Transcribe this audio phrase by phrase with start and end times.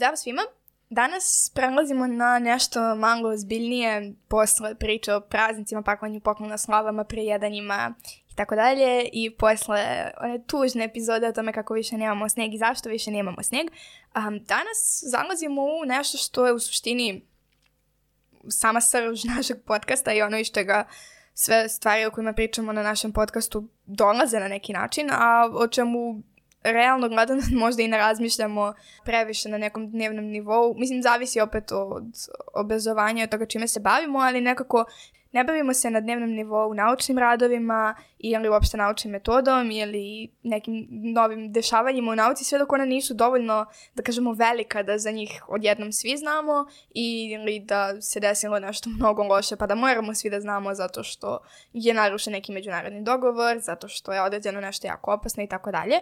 [0.00, 0.42] Zdravo svima!
[0.90, 7.94] Danas prelazimo na nešto malo ozbiljnije posle priče o praznicima, pakovanju poklona slavama, prijedanjima
[8.32, 12.58] i tako dalje i posle one tužne epizode o tome kako više nemamo sneg i
[12.58, 13.66] zašto više nemamo sneg.
[13.66, 17.26] Um, danas zalazimo u nešto što je u suštini
[18.48, 20.84] sama srž našeg podcasta i ono iz čega
[21.34, 26.22] sve stvari o kojima pričamo na našem podcastu dolaze na neki način, a o čemu
[26.62, 28.74] realno gledano možda i ne razmišljamo
[29.04, 30.74] previše na nekom dnevnom nivou.
[30.76, 32.04] Mislim, zavisi opet od
[32.54, 34.84] obrazovanja od toga čime se bavimo, ali nekako
[35.32, 41.52] ne bavimo se na dnevnom nivou naučnim radovima ili uopšte naučnim metodom ili nekim novim
[41.52, 45.92] dešavanjima u nauci, sve dok ona nisu dovoljno, da kažemo, velika da za njih odjednom
[45.92, 50.74] svi znamo ili da se desilo nešto mnogo loše pa da moramo svi da znamo
[50.74, 51.38] zato što
[51.72, 55.96] je narušen neki međunarodni dogovor, zato što je određeno nešto jako opasno i tako dalje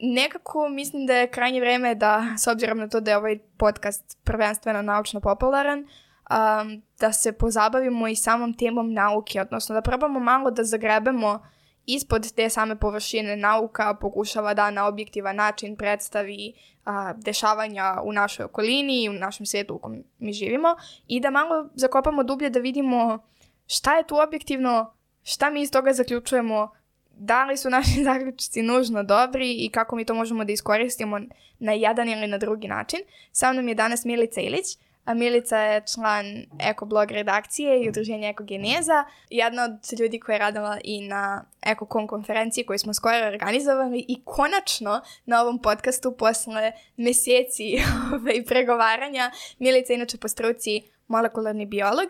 [0.00, 4.18] nekako mislim da je krajnje vreme da, s obzirom na to da je ovaj podcast
[4.24, 10.50] prvenstveno naučno popularan, um, da se pozabavimo i samom temom nauke, odnosno da probamo malo
[10.50, 11.40] da zagrebemo
[11.86, 16.52] ispod te same površine nauka, pokušava da na objektivan način predstavi
[16.84, 21.30] a, dešavanja u našoj okolini i u našem svijetu u kojem mi živimo i da
[21.30, 23.18] malo zakopamo dublje da vidimo
[23.66, 26.70] šta je tu objektivno, šta mi iz toga zaključujemo,
[27.18, 31.20] da li su naši zaključci nužno dobri i kako mi to možemo da iskoristimo
[31.58, 33.00] na jedan ili na drugi način.
[33.32, 34.66] Sa mnom je danas Milica Ilić.
[35.04, 36.24] A Milica je član
[36.60, 39.04] Ekoblog redakcije i udruženja Ekogeneza.
[39.30, 44.22] Jedna od ljudi koja je radila i na EkoCon konferenciji koju smo skoro organizovali i
[44.24, 47.78] konačno na ovom podcastu posle meseci
[48.14, 49.30] ovaj, pregovaranja.
[49.58, 52.08] Milica je inače po struci molekularni biolog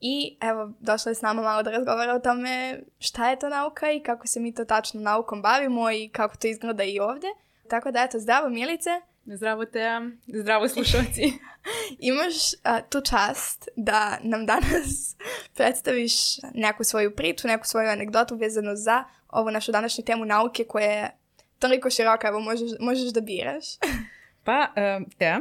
[0.00, 3.92] I evo, došla je s nama malo da razgovara o tome šta je to nauka
[3.92, 7.26] i kako se mi to tačno naukom bavimo i kako to izgleda i ovde.
[7.68, 8.90] Tako da, eto, zdravo Milice.
[9.26, 11.32] Zdravo Teja, zdravo slušalci.
[11.98, 12.34] Imaš
[12.64, 15.16] a, tu čast da nam danas
[15.56, 16.12] predstaviš
[16.54, 21.10] neku svoju priču, neku svoju anegdotu vezanu za ovu našu današnju temu nauke koja je
[21.58, 23.64] toliko široka, evo možeš, možeš da biraš.
[24.44, 25.38] Pa, uh, te,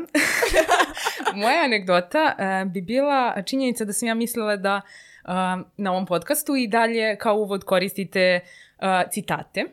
[1.41, 4.81] moja anegdota uh, bi bila činjenica da sam ja mislila da
[5.23, 5.31] uh,
[5.77, 8.39] na ovom podcastu i dalje kao uvod koristite
[8.77, 9.65] uh, citate.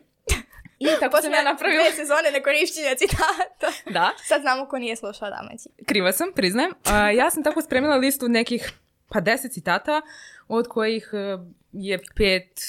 [0.79, 1.83] I tako Posle sam ja napravila...
[1.83, 3.71] dve sezone nekorišćenja citata.
[3.99, 4.11] Da.
[4.23, 5.69] Sad znamo ko nije slušao Damaći.
[5.85, 6.71] Kriva sam, priznajem.
[6.71, 8.71] Uh, ja sam tako spremila listu nekih,
[9.09, 10.01] pa deset citata,
[10.47, 12.59] od kojih uh, je pet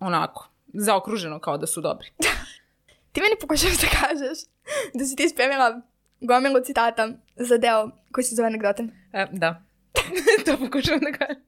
[0.00, 2.08] onako, zaokruženo kao da su dobri.
[3.16, 4.38] Ti meni pokušavaš da kažeš
[4.94, 5.80] da si ti spremila
[6.20, 8.82] gomilu citata za deo koji se zove anegdote.
[9.12, 9.62] E, da.
[10.46, 11.42] to pokušavam da kažem.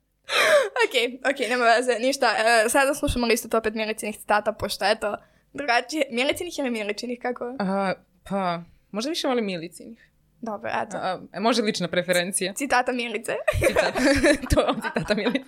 [0.84, 0.94] ok,
[1.30, 2.26] ok, nema veze, ništa.
[2.26, 5.16] E, sada slušamo listu opet Milicinih citata, pošto eto,
[5.52, 6.06] drugačije.
[6.10, 7.56] Milicinih ili Milicinih, kako?
[7.58, 7.92] A,
[8.28, 10.10] pa, možda više volim Milicinih.
[10.40, 10.96] Dobro, eto.
[10.96, 12.52] A, može lična preferencija.
[12.52, 13.34] Citata Milice.
[13.66, 14.00] Citata.
[14.54, 15.44] to, citata Milice.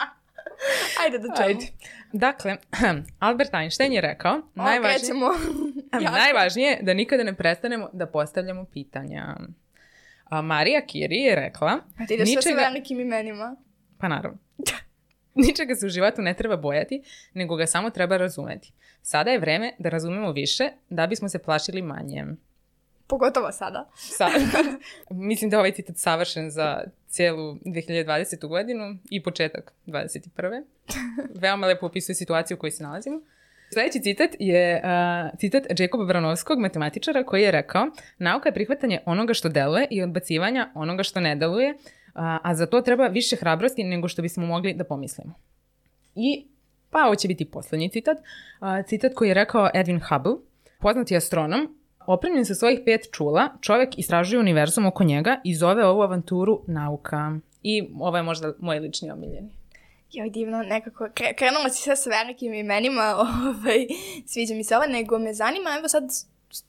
[1.04, 1.60] Ajde da čujemo.
[1.60, 1.66] Ajde.
[2.12, 2.56] Dakle,
[3.18, 5.14] Albert Einstein je rekao, o, najvažnije,
[5.92, 9.36] najvažnije je da nikada ne prestanemo da postavljamo pitanja.
[10.24, 11.78] A Marija Kiri je rekla...
[11.98, 12.60] Pa ti ideš ničega...
[12.60, 13.56] sa velikim imenima.
[13.98, 14.38] Pa naravno.
[15.34, 17.02] Ničega se u životu ne treba bojati,
[17.34, 18.72] nego ga samo treba razumeti.
[19.02, 22.24] Sada je vreme da razumemo više, da bismo se plašili manje.
[23.06, 23.88] Pogotovo sada.
[23.94, 24.34] Sada.
[25.30, 28.48] Mislim da je ovaj citat savršen za cijelu 2020.
[28.48, 30.62] godinu i početak 2021.
[31.42, 33.20] Veoma lepo opisuje situaciju u kojoj se nalazimo.
[33.74, 37.86] Sljedeći citat je uh, citat Jacoba Branovskog, matematičara, koji je rekao
[38.18, 41.78] Nauka je prihvatanje onoga što deluje i odbacivanja onoga što ne deluje, uh,
[42.14, 45.34] a za to treba više hrabrosti nego što bismo mogli da pomislimo.
[46.14, 46.46] I,
[46.90, 50.34] pa ovo će biti poslednji citat, uh, citat koji je rekao Edwin Hubble,
[50.80, 56.02] poznati astronom, Opremljen sa svojih pet čula, čovek istražuje univerzum oko njega i zove ovu
[56.02, 57.38] avanturu nauka.
[57.62, 59.59] I ovo je možda moj lični omiljeni.
[60.12, 63.86] Joj, divno, nekako, krenula si sve sa velikim imenima, ovaj,
[64.26, 66.04] sviđa mi se ovo, nego me zanima, evo sad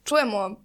[0.04, 0.56] čujemo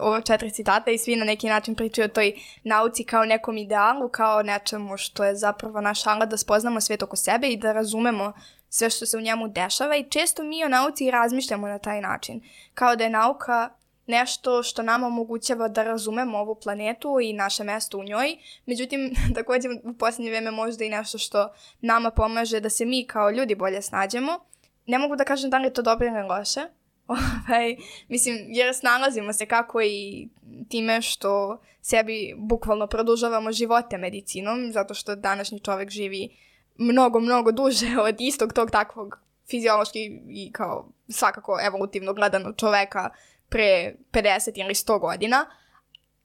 [0.00, 2.32] ovo četiri citata i svi na neki način pričaju o toj
[2.64, 7.16] nauci kao nekom idealu, kao nečemu što je zapravo naš alat da spoznamo svet oko
[7.16, 8.32] sebe i da razumemo
[8.68, 12.40] sve što se u njemu dešava i često mi o nauci razmišljamo na taj način.
[12.74, 13.70] Kao da je nauka
[14.10, 18.36] nešto što nama omogućava da razumemo ovu planetu i naše mesto u njoj.
[18.66, 23.30] Međutim, takođe u poslednje vreme možda i nešto što nama pomaže da se mi kao
[23.30, 24.38] ljudi bolje snađemo.
[24.86, 26.60] Ne mogu da kažem da li je to dobro ili loše,
[27.08, 27.76] ovaj,
[28.08, 30.28] mislim, jer snalazimo se kako i
[30.68, 36.28] time što sebi bukvalno produžavamo živote medicinom, zato što današnji čovek živi
[36.76, 39.18] mnogo, mnogo duže od istog tog takvog
[39.50, 43.10] fiziološki i kao svakako evolutivno gledano čoveka
[43.50, 45.46] pre 50 ili 100 godina,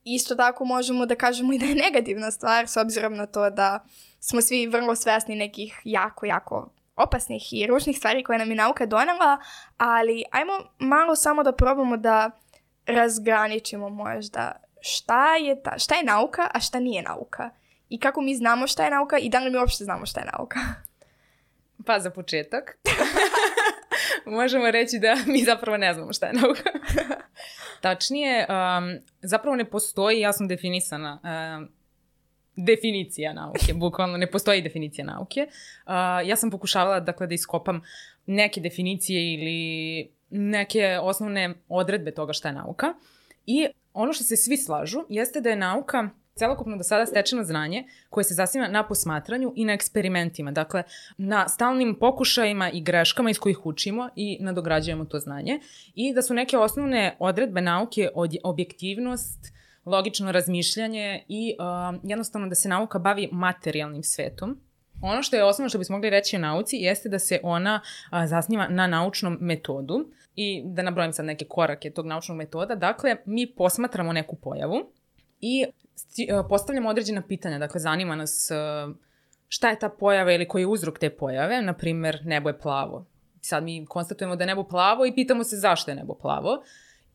[0.03, 3.85] isto tako možemo da kažemo i da je negativna stvar s obzirom na to da
[4.19, 8.85] smo svi vrlo svesni nekih jako, jako opasnih i ružnih stvari koje nam je nauka
[8.85, 9.37] donela,
[9.77, 12.31] ali ajmo malo samo da probamo da
[12.85, 14.51] razgraničimo možda
[14.81, 17.49] šta je, ta, šta je nauka, a šta nije nauka.
[17.89, 20.27] I kako mi znamo šta je nauka i da li mi uopšte znamo šta je
[20.37, 20.59] nauka.
[21.85, 22.77] Pa za početak.
[24.25, 26.69] Možemo reći da mi zapravo ne znamo šta je nauka.
[27.81, 31.69] Tačnije, um, zapravo ne postoji jasno definisana um,
[32.55, 35.47] definicija nauke, bukvalno ne postoji definicija nauke.
[35.85, 35.91] Uh,
[36.27, 37.81] ja sam pokušavala dakle, da iskopam
[38.25, 42.93] neke definicije ili neke osnovne odredbe toga šta je nauka.
[43.45, 47.83] I ono što se svi slažu jeste da je nauka celokupno do sada stečeno znanje
[48.09, 50.83] koje se zasniva na posmatranju i na eksperimentima, dakle
[51.17, 55.59] na stalnim pokušajima i greškama iz kojih učimo i nadograđujemo to znanje
[55.93, 58.09] i da su neke osnovne odredbe nauke
[58.43, 59.53] objektivnost,
[59.85, 64.61] logično razmišljanje i uh, jednostavno da se nauka bavi materijalnim svetom.
[65.01, 68.25] Ono što je osnovno što bismo mogli reći o nauci jeste da se ona uh,
[68.25, 72.75] zasniva na naučnom metodu i da nabrojim sad neke korake tog naučnog metoda.
[72.75, 74.91] Dakle, mi posmatramo neku pojavu
[75.41, 75.65] i
[76.49, 77.59] postavljamo određena pitanja.
[77.59, 78.95] Dakle, zanima nas uh,
[79.47, 81.61] šta je ta pojava ili koji je uzrok te pojave.
[81.61, 83.05] Naprimer, nebo je plavo.
[83.41, 86.63] Sad mi konstatujemo da je nebo plavo i pitamo se zašto je nebo plavo.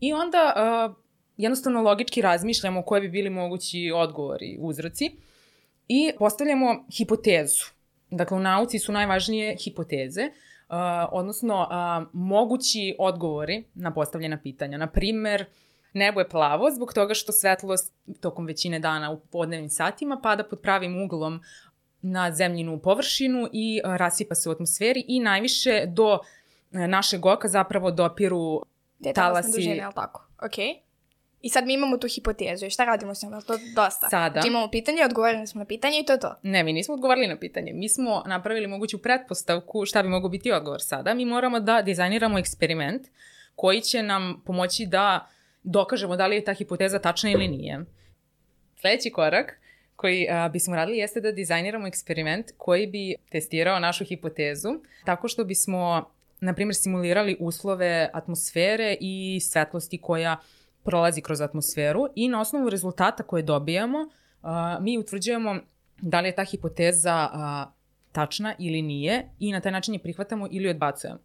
[0.01, 0.97] I onda uh,
[1.37, 5.11] jednostavno logički razmišljamo koje bi bili mogući odgovori, uzroci
[5.89, 7.65] i postavljamo hipotezu.
[8.11, 10.77] Dakle, u nauci su najvažnije hipoteze, uh,
[11.13, 14.79] odnosno uh, mogući odgovori na postavljena pitanja.
[14.79, 15.45] Na primer,
[15.93, 20.61] nebo je plavo zbog toga što svetlost tokom većine dana u podnevnim satima pada pod
[20.61, 21.41] pravim uglom
[22.03, 26.21] na zemljinu površinu i uh, rasipa se u atmosferi i najviše do uh,
[26.89, 28.63] našeg oka zapravo dopiru
[29.03, 29.53] Te talasi...
[29.53, 30.27] dužine, je li tako?
[30.43, 30.67] Okej.
[30.67, 30.91] Okay.
[31.43, 33.33] I sad mi imamo tu hipotezu i šta radimo s njom?
[33.33, 34.09] Je to dosta?
[34.09, 34.33] Sada.
[34.33, 36.35] Znači imamo pitanje, odgovorili smo na pitanje i to je to.
[36.43, 37.73] Ne, mi nismo odgovorili na pitanje.
[37.73, 41.15] Mi smo napravili moguću pretpostavku šta bi mogo biti odgovor sada.
[41.15, 43.07] Mi moramo da dizajniramo eksperiment
[43.55, 45.27] koji će nam pomoći da
[45.63, 47.85] dokažemo da li je ta hipoteza tačna ili nije.
[48.81, 49.61] Sledeći korak
[49.97, 54.69] koji a, bismo radili jeste da dizajniramo eksperiment koji bi testirao našu hipotezu
[55.05, 56.11] tako što bismo,
[56.41, 60.37] na primjer, simulirali uslove atmosfere i svetlosti koja
[60.83, 65.57] prolazi kroz atmosferu i na osnovu rezultata koje dobijamo uh, mi utvrđujemo
[66.01, 67.73] da li je ta hipoteza uh,
[68.13, 71.21] tačna ili nije i na taj način je prihvatamo ili odbacujemo.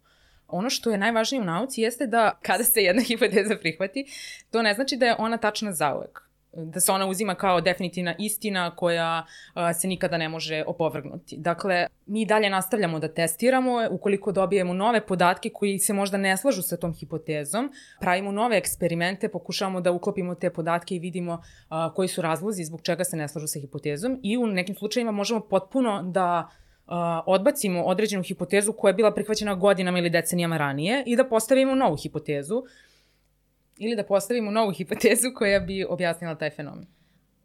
[0.48, 4.06] Ono što je najvažnije u nauci jeste da kada se jedna hipoteza prihvati,
[4.50, 6.26] to ne znači da je ona tačna zauvek
[6.56, 11.36] da se ona uzima kao definitivna istina koja a, se nikada ne može opovrgnuti.
[11.38, 16.62] Dakle, mi dalje nastavljamo da testiramo, ukoliko dobijemo nove podatke koji se možda ne slažu
[16.62, 22.08] sa tom hipotezom, pravimo nove eksperimente, pokušavamo da uklopimo te podatke i vidimo a, koji
[22.08, 26.02] su razlozi zbog čega se ne slažu sa hipotezom i u nekim slučajima možemo potpuno
[26.02, 26.50] da
[26.86, 26.92] Uh,
[27.26, 31.96] odbacimo određenu hipotezu koja je bila prihvaćena godinama ili decenijama ranije i da postavimo novu
[31.96, 32.62] hipotezu
[33.78, 36.86] ili da postavimo novu hipotezu koja bi objasnila taj fenomen.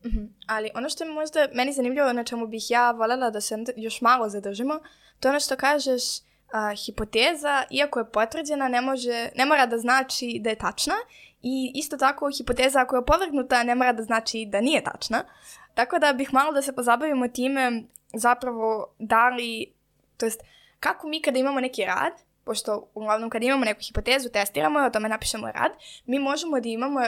[0.04, 0.28] Mm -hmm.
[0.48, 4.02] Ali ono što je možda meni zanimljivo, na čemu bih ja voljela da se još
[4.02, 4.80] malo zadržimo,
[5.20, 6.04] to je ono što kažeš,
[6.52, 10.94] a, hipoteza, iako je potvrđena, ne, može, ne mora da znači da je tačna
[11.42, 15.24] i isto tako hipoteza ako je opovrgnuta ne mora da znači da nije tačna.
[15.74, 19.74] Tako da bih malo da se pozabavimo time zapravo da li,
[20.18, 20.42] to jest
[20.80, 22.14] kako mi kada imamo neki rad,
[22.44, 25.72] pošto uglavnom kad imamo neku hipotezu, testiramo je, o tome napišemo rad,
[26.06, 27.00] mi možemo da imamo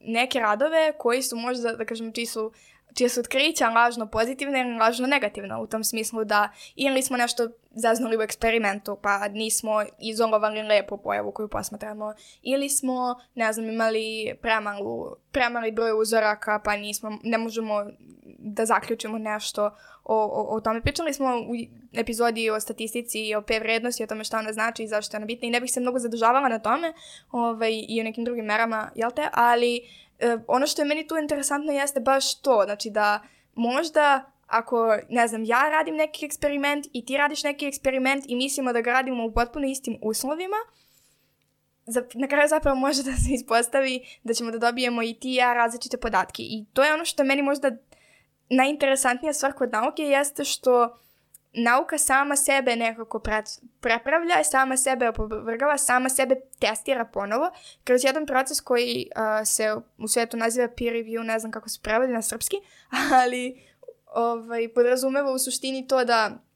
[0.00, 2.52] neke radove koji su možda, da kažem, čiji su
[2.98, 7.48] čije su otkrića lažno pozitivne ili lažno negativno u tom smislu da ili smo nešto
[7.70, 14.34] zaznali u eksperimentu pa nismo izolovali lepu pojavu koju posmatramo ili smo, ne znam, imali
[14.42, 17.86] premalu, premali broj uzoraka pa nismo, ne možemo
[18.38, 19.64] da zaključimo nešto
[20.04, 20.82] o, o, o tome.
[20.82, 21.54] Pričali smo u
[21.92, 25.18] epizodi o statistici i o P vrednosti, o tome šta ona znači i zašto je
[25.18, 26.92] ona bitna i ne bih se mnogo zadržavala na tome
[27.30, 29.28] ovaj, i o nekim drugim merama, jel te?
[29.32, 29.80] Ali
[30.18, 33.20] e, ono što je meni tu interesantno jeste baš to, znači da
[33.54, 38.72] možda ako, ne znam, ja radim neki eksperiment i ti radiš neki eksperiment i mislimo
[38.72, 40.56] da ga radimo u potpuno istim uslovima,
[41.86, 45.34] za, na kraju zapravo može da se ispostavi da ćemo da dobijemo i ti i
[45.34, 46.42] ja različite podatke.
[46.42, 47.70] I to je ono što meni možda
[48.50, 50.98] najinteresantnija stvar kod nauke jeste što
[51.52, 53.22] nauka sama sebe nekako
[53.80, 57.50] prepravlja, sama sebe opovrgava, sama sebe testira ponovo
[57.84, 61.80] kroz jedan proces koji uh, se u svetu naziva peer review, ne znam kako se
[61.82, 62.56] prevodi na srpski,
[63.22, 63.62] ali
[64.14, 66.47] ovaj, podrazumeva u suštini to da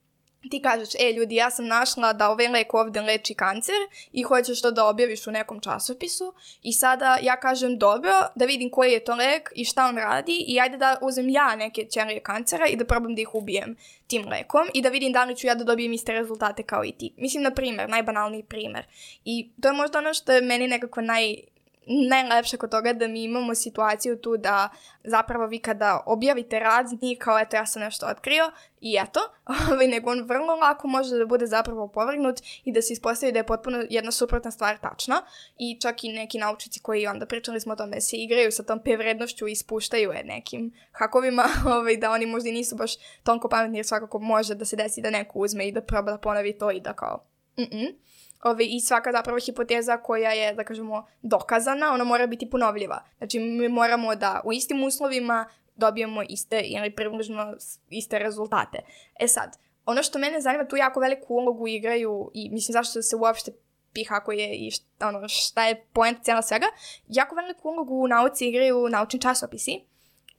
[0.50, 3.74] ti kažeš, e ljudi, ja sam našla da ovaj lek ovde leči kancer
[4.12, 8.70] i hoćeš to da objaviš u nekom časopisu i sada ja kažem dobro, da vidim
[8.70, 12.20] koji je to lek i šta on radi i ajde da uzem ja neke ćelije
[12.20, 15.46] kancera i da probam da ih ubijem tim lekom i da vidim da li ću
[15.46, 17.14] ja da dobijem iste rezultate kao i ti.
[17.16, 18.86] Mislim, na primer, najbanalniji primer.
[19.24, 21.36] I to je možda ono što je meni nekako naj,
[21.86, 24.68] najlepše kod toga da mi imamo situaciju tu da
[25.04, 29.20] zapravo vi kada objavite rad nije kao eto ja sam nešto otkrio i eto,
[29.72, 33.38] ovaj, nego on vrlo lako može da bude zapravo povrgnut i da se ispostavi da
[33.38, 35.22] je potpuno jedna suprotna stvar tačna
[35.58, 38.82] i čak i neki naučici koji onda pričali smo o tome se igraju sa tom
[38.82, 41.44] P vrednošću i ispuštaju je nekim hakovima
[41.76, 45.02] ovaj, da oni možda i nisu baš tonko pametni jer svakako može da se desi
[45.02, 47.24] da neko uzme i da proba da ponovi to i da kao
[47.58, 47.94] mm -mm.
[48.42, 53.04] Ove, I svaka zapravo hipoteza koja je, da kažemo, dokazana, ona mora biti ponovljiva.
[53.18, 55.46] Znači, mi moramo da u istim uslovima
[55.76, 57.54] dobijemo iste ili približno
[57.90, 58.78] iste rezultate.
[59.20, 63.16] E sad, ono što mene zanima, tu jako veliku ulogu igraju i mislim zašto se
[63.16, 63.52] uopšte
[63.92, 66.66] piha koji je i šta, ono, šta je point cijela svega,
[67.08, 69.80] jako veliku ulogu u nauci igraju naučni časopisi.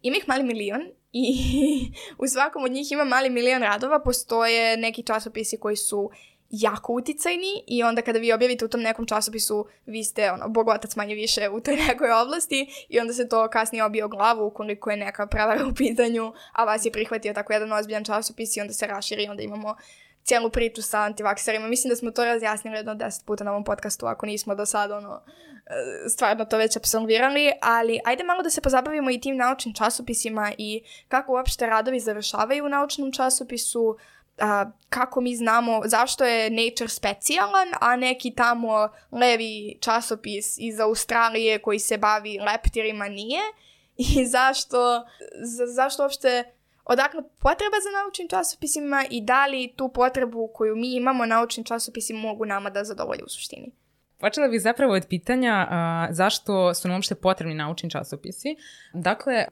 [0.02, 0.82] Ima ih mali milion
[1.12, 1.36] i
[2.24, 6.12] u svakom od njih ima mali milion radova, postoje neki časopisi koji su
[6.50, 10.96] jako uticajni i onda kada vi objavite u tom nekom časopisu vi ste ono, bogotac
[10.96, 14.92] manje više u toj nekoj oblasti i onda se to kasnije obije o glavu ukoliko
[14.92, 18.74] je neka prevara u pitanju, a vas je prihvatio tako jedan ozbiljan časopis i onda
[18.74, 19.76] se raširi i onda imamo
[20.24, 21.68] cijelu priču sa antivakserima.
[21.68, 24.98] Mislim da smo to razjasnili jedno deset puta na ovom podcastu, ako nismo do sada
[24.98, 25.22] ono,
[25.66, 30.52] e, stvarno to već absolvirali, ali ajde malo da se pozabavimo i tim naučnim časopisima
[30.58, 33.98] i kako uopšte radovi završavaju u naučnom časopisu,
[34.40, 41.60] a, kako mi znamo zašto je Nature specijalan, a neki tamo levi časopis iz Australije
[41.60, 43.42] koji se bavi leptirima nije
[43.98, 45.06] i zašto,
[45.42, 46.44] za, zašto uopšte
[46.86, 52.14] odakle potreba za naučnim časopisima i da li tu potrebu koju mi imamo naučni časopisi
[52.14, 53.72] mogu nama da zadovolje u suštini.
[54.20, 58.56] Počela bih zapravo od pitanja a, zašto su nam uopšte potrebni naučni časopisi.
[58.94, 59.46] Dakle,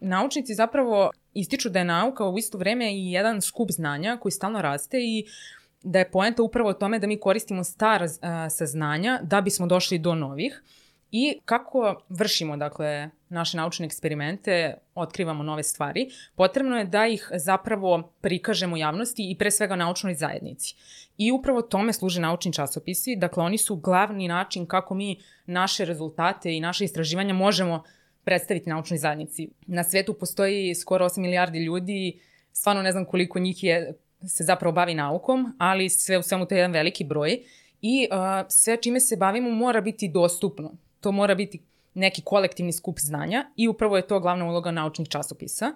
[0.00, 4.62] naučnici zapravo ističu da je nauka u isto vreme i jedan skup znanja koji stalno
[4.62, 5.26] raste i
[5.82, 8.08] da je poenta upravo o tome da mi koristimo stara
[8.50, 10.62] saznanja da bismo došli do novih
[11.10, 18.12] i kako vršimo dakle naše naučne eksperimente, otkrivamo nove stvari, potrebno je da ih zapravo
[18.20, 20.74] prikažemo javnosti i pre svega naučnoj zajednici.
[21.16, 26.56] I upravo tome služe naučni časopisi, dakle oni su glavni način kako mi naše rezultate
[26.56, 27.82] i naše istraživanja možemo
[28.26, 29.48] predstaviti naučnoj zajednici.
[29.66, 32.20] Na svetu postoji skoro 8 milijardi ljudi,
[32.52, 33.92] stvarno ne znam koliko njih je,
[34.26, 37.38] se zapravo bavi naukom, ali sve u svemu to je jedan veliki broj
[37.82, 40.72] i uh, sve čime se bavimo mora biti dostupno.
[41.00, 41.62] To mora biti
[41.94, 45.72] neki kolektivni skup znanja i upravo je to glavna uloga naučnih časopisa,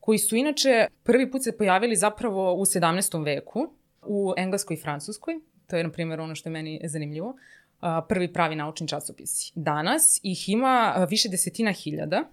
[0.00, 3.24] koji su inače prvi put se pojavili zapravo u 17.
[3.24, 5.40] veku u Engleskoj i Francuskoj,
[5.72, 7.36] to je na primjer ono što je meni zanimljivo,
[8.08, 9.52] prvi pravi naučni časopisi.
[9.54, 12.24] Danas ih ima više desetina hiljada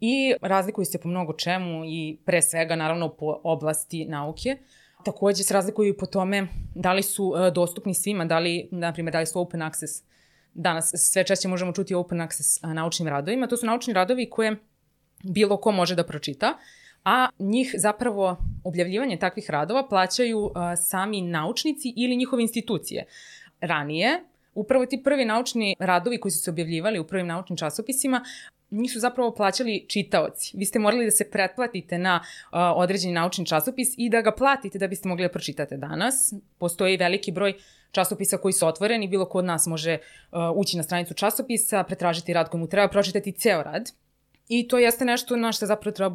[0.00, 4.56] i razlikuju se po mnogo čemu i pre svega naravno po oblasti nauke.
[5.04, 9.12] Takođe se razlikuju i po tome da li su dostupni svima, da li, na primjer,
[9.12, 10.02] da li su open access.
[10.54, 13.46] Danas sve češće možemo čuti open access naučnim radovima.
[13.46, 14.56] To su naučni radovi koje
[15.22, 16.58] bilo ko može da pročita,
[17.04, 20.50] a njih zapravo objavljivanje takvih radova plaćaju
[20.88, 23.06] sami naučnici ili njihove institucije.
[23.60, 24.22] Ranije
[24.54, 28.24] upravo ti prvi naučni radovi koji su se objavljivali u prvim naučnim časopisima,
[28.70, 30.56] njih su zapravo plaćali čitaoci.
[30.56, 34.78] Vi ste morali da se pretplatite na uh, određeni naučni časopis i da ga platite
[34.78, 36.34] da biste mogli da pročitate danas.
[36.58, 37.54] Postoji veliki broj
[37.90, 42.32] časopisa koji su otvoreni, bilo ko od nas može uh, ući na stranicu časopisa, pretražiti
[42.32, 43.90] rad koji mu treba, pročitati ceo rad.
[44.48, 46.08] I to jeste nešto na što zapravo treba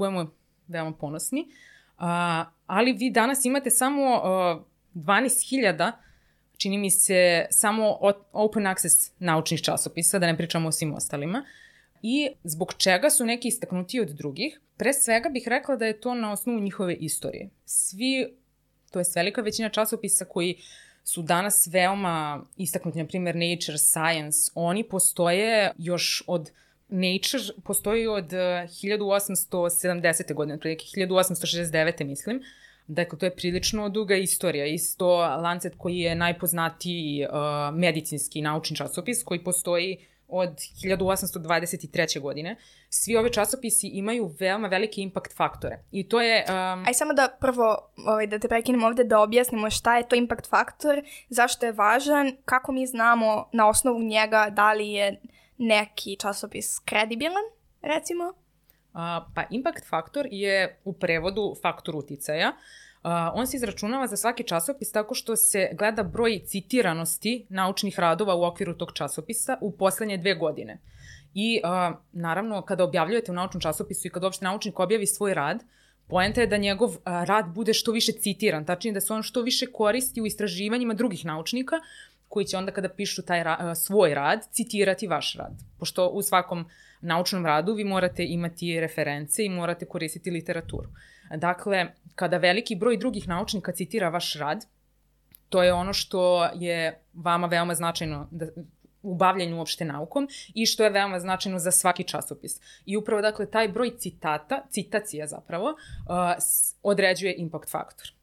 [0.67, 1.41] veoma ponosni.
[1.41, 2.03] Uh,
[2.65, 4.61] ali vi danas imate samo uh,
[4.95, 5.91] 12.000
[6.57, 7.97] čini mi se, samo
[8.31, 11.45] open access naučnih časopisa, da ne pričamo o svim ostalima.
[12.01, 14.59] I zbog čega su neki istaknuti od drugih?
[14.77, 17.49] Pre svega bih rekla da je to na osnovu njihove istorije.
[17.65, 18.35] Svi,
[18.91, 20.57] to je velika većina časopisa koji
[21.03, 26.51] su danas veoma istaknuti, na primjer Nature, Science, oni postoje još od
[26.89, 30.33] Nature postoji od 1870.
[30.33, 32.05] godine, otprilike 1869.
[32.05, 32.41] mislim,
[32.87, 34.65] Dakle, to je prilično duga istorija.
[34.65, 37.31] Isto Lancet koji je najpoznatiji uh,
[37.75, 42.19] medicinski naučni časopis koji postoji od 1823.
[42.19, 42.55] godine.
[42.89, 45.79] Svi ove časopisi imaju veoma velike impact faktore.
[45.91, 46.45] I to je...
[46.49, 46.85] Um...
[46.87, 50.49] Aj samo da prvo, ovaj, da te prekinem ovde, da objasnimo šta je to impact
[50.49, 55.21] faktor, zašto je važan, kako mi znamo na osnovu njega da li je
[55.57, 57.43] neki časopis kredibilan,
[57.81, 58.33] recimo?
[58.93, 62.51] A, pa impact faktor je u prevodu faktor uticaja.
[63.33, 68.43] on se izračunava za svaki časopis tako što se gleda broj citiranosti naučnih radova u
[68.43, 70.81] okviru tog časopisa u poslednje dve godine.
[71.33, 75.63] I uh, naravno, kada objavljujete u naučnom časopisu i kada uopšte naučnik objavi svoj rad,
[76.07, 79.41] Poenta je da njegov a, rad bude što više citiran, tačnije da se on što
[79.41, 81.75] više koristi u istraživanjima drugih naučnika,
[82.29, 85.53] koji će onda kada pišu taj ra svoj rad, citirati vaš rad.
[85.79, 86.65] Pošto u svakom
[87.01, 90.89] naučnom radu vi morate imati reference i morate koristiti literaturu.
[91.35, 94.65] Dakle, kada veliki broj drugih naučnika citira vaš rad,
[95.49, 98.45] to je ono što je vama veoma značajno da,
[99.01, 102.59] u bavljanju uopšte naukom i što je veoma značajno za svaki časopis.
[102.85, 105.75] I upravo, dakle, taj broj citata, citacija zapravo, uh,
[106.83, 108.16] određuje impact faktor.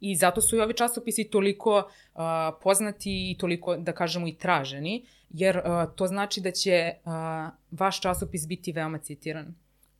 [0.00, 2.20] I zato su i ovi časopisi toliko uh,
[2.62, 7.12] poznati i toliko, da kažemo, i traženi, jer uh, to znači da će uh,
[7.70, 9.54] vaš časopis biti veoma citiran.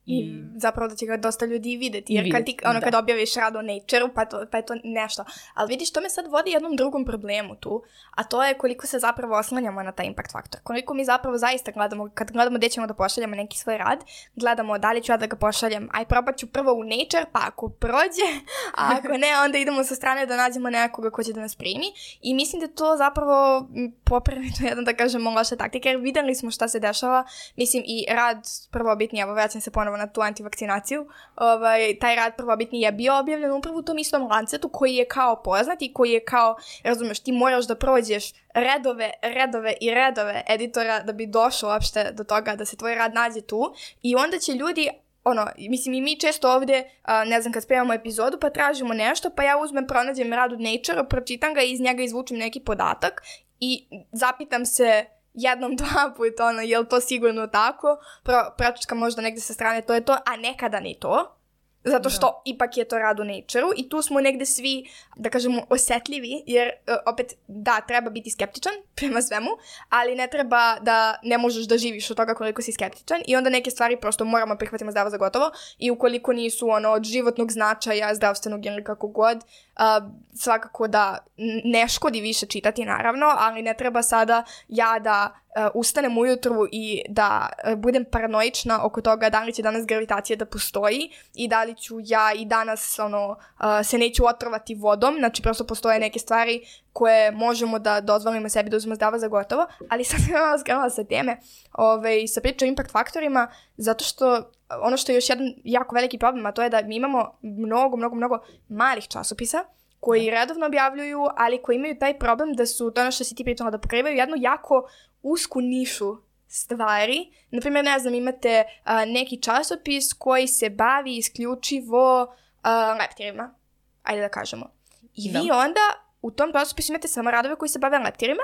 [0.07, 2.85] I zapravo da će ga dosta ljudi videti, jer kad ti, ono, da.
[2.85, 5.25] kad objaviš rad o nature pa, to, pa je to nešto.
[5.55, 8.99] Ali vidiš, to me sad vodi jednom drugom problemu tu, a to je koliko se
[8.99, 10.61] zapravo oslanjamo na taj impact faktor.
[10.63, 13.99] Koliko mi zapravo zaista gledamo, kad gledamo gde ćemo da pošaljemo neki svoj rad,
[14.37, 17.41] gledamo da li ću ja da ga pošaljem, aj probat ću prvo u nature, pa
[17.47, 18.29] ako prođe,
[18.79, 21.87] a ako ne, onda idemo sa strane da nađemo nekoga ko će da nas primi.
[22.21, 23.69] I mislim da to zapravo
[24.05, 27.25] popravito jedan, da kažemo, loša taktika, jer videli smo šta se dešava.
[27.57, 31.07] Mislim, i rad prvobitni, evo vraćam se ponovo na tu antivakcinaciju,
[31.37, 35.43] ovaj, taj rad prvobitni je bio objavljen upravo u tom istom lancetu koji je kao
[35.43, 41.01] poznat i koji je kao, razumeš, ti moraš da prođeš redove, redove i redove editora
[41.03, 43.75] da bi došao uopšte do toga da se tvoj rad nađe tu.
[44.03, 44.89] I onda će ljudi
[45.25, 49.31] ono, mislim i mi često ovde, uh, ne znam, kad spremamo epizodu pa tražimo nešto,
[49.31, 53.23] pa ja uzmem, pronađem rad od Nature, pročitam ga i iz njega izvučem neki podatak
[53.61, 55.05] i zapitam se
[55.35, 59.83] jednom, dva put, ono, je li to sigurno tako, Pro, pročka možda negde sa strane,
[59.83, 61.40] to je to, a nekada ni to.
[61.85, 62.43] Zato što da.
[62.45, 66.69] ipak je to rad u nature i tu smo negde svi, da kažemo, osetljivi, jer
[66.69, 66.73] e,
[67.07, 69.51] opet, da, treba biti skeptičan prema svemu,
[69.89, 73.51] ali ne treba da ne možeš da živiš od toga koliko si skeptičan i onda
[73.51, 78.15] neke stvari prosto moramo prihvatimo zdravo za gotovo i ukoliko nisu ono od životnog značaja,
[78.15, 81.19] zdravstvenog ili kako god, uh, svakako da
[81.65, 85.41] ne škodi više čitati naravno, ali ne treba sada ja da
[85.75, 90.45] ustanem ujutru i da uh, budem paranoična oko toga da li će danas gravitacija da
[90.45, 93.37] postoji i da li ću ja i danas ono, uh,
[93.85, 96.61] se neću otrovati vodom, znači prosto postoje neke stvari
[96.93, 100.91] koje možemo da dozvolimo sebi da uzmemo zdravo za gotovo, ali sad sam malo skrenula
[100.91, 101.37] sa teme
[101.73, 104.51] ove, sa priča o impact faktorima, zato što
[104.83, 107.97] ono što je još jedan jako veliki problem, a to je da mi imamo mnogo,
[107.97, 109.65] mnogo, mnogo malih časopisa
[110.01, 110.31] koji da.
[110.31, 113.71] redovno objavljuju, ali koji imaju taj problem da su, to ono što si ti pričala,
[113.71, 114.89] da pokrivaju jednu jako
[115.23, 116.17] usku nišu
[116.49, 117.33] stvari.
[117.51, 123.55] Naprimjer, ne znam, imate uh, neki časopis koji se bavi isključivo uh, leptirima,
[124.03, 124.71] ajde da kažemo.
[125.15, 125.41] I da.
[125.41, 125.81] vi onda
[126.23, 128.43] u tom časopisu imate samo radove koji se bave leptirima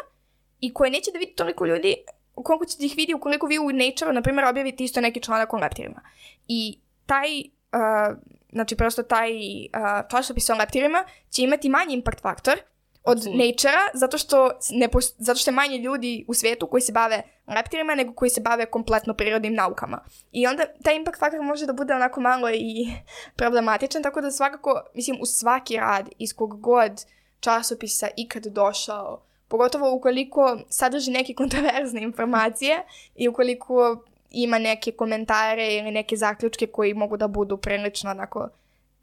[0.60, 1.96] i koje neće da vidi toliko ljudi
[2.42, 5.56] koliko ćete ih vidi ukoliko vi u Nature, na primjer, objavite isto neki članak o
[5.56, 6.00] leptirima.
[6.48, 8.16] I taj, uh,
[8.56, 12.58] znači prosto taj uh, časopis o leptirima će imati manji impact faktor
[13.06, 13.38] od mm.
[13.38, 14.88] Nature-a, zato što, ne
[15.18, 18.66] zato što je manje ljudi u svetu koji se bave leptirima nego koji se bave
[18.66, 20.04] kompletno prirodnim naukama.
[20.32, 22.86] I onda taj impact faktor može da bude onako malo i
[23.38, 26.92] problematičan, tako da svakako, mislim, u svaki rad iz kog god
[27.40, 32.82] časopisa ikad došao, pogotovo ukoliko sadrži neke kontroverzne informacije
[33.14, 34.04] i ukoliko
[34.42, 38.48] ima neke komentare ili neke zaključke koji mogu da budu prilično onako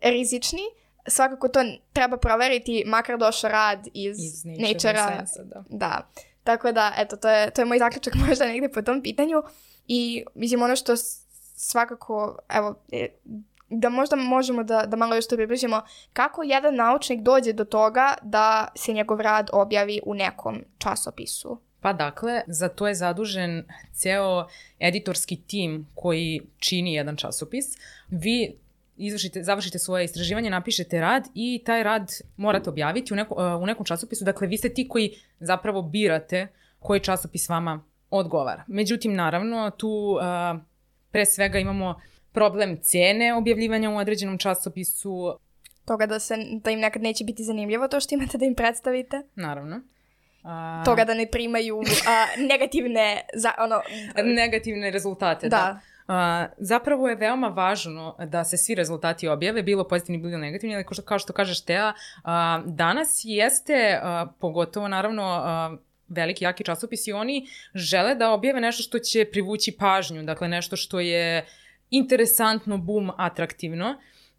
[0.02, 0.62] rizični,
[1.08, 1.60] svakako to
[1.94, 5.26] treba proveriti, makar došao rad iz, iz nature-a.
[5.44, 5.64] Da.
[5.70, 6.08] da.
[6.44, 9.44] Tako da, eto, to je, to je moj zaključak možda negde po tom pitanju
[9.88, 10.94] i mislim ono što
[11.56, 13.08] svakako, evo, e,
[13.70, 15.82] da možda možemo da, da malo još to približimo,
[16.14, 21.58] kako jedan naučnik dođe do toga da se njegov rad objavi u nekom časopisu?
[21.84, 24.48] Pa dakle, za to je zadužen ceo
[24.80, 27.66] editorski tim koji čini jedan časopis.
[28.10, 28.56] Vi
[28.98, 33.86] izvršite, završite svoje istraživanje, napišete rad i taj rad morate objaviti u, neko, u nekom
[33.86, 34.26] časopisu.
[34.26, 36.48] Dakle, vi ste ti koji zapravo birate
[36.80, 38.64] koji časopis vama odgovara.
[38.68, 40.62] Međutim, naravno, tu uh,
[41.12, 45.38] pre svega imamo problem cene objavljivanja u određenom časopisu.
[45.86, 49.22] Toga da, se, da im nekad neće biti zanimljivo to što imate da im predstavite.
[49.36, 49.82] Naravno.
[50.44, 50.84] A...
[50.86, 53.82] Toga da ne primaju a, negativne, za, ono...
[54.24, 55.58] negativne rezultate, da.
[55.58, 55.80] da.
[56.08, 60.84] A, zapravo je veoma važno da se svi rezultati objave, bilo pozitivni, bilo negativni, ali
[60.84, 65.78] kao što, kao što kažeš Teja, a, danas jeste, a, pogotovo naravno, a,
[66.08, 71.00] veliki, jaki časopisi, oni žele da objave nešto što će privući pažnju, dakle nešto što
[71.00, 71.46] je
[71.90, 73.96] interesantno, bum, atraktivno.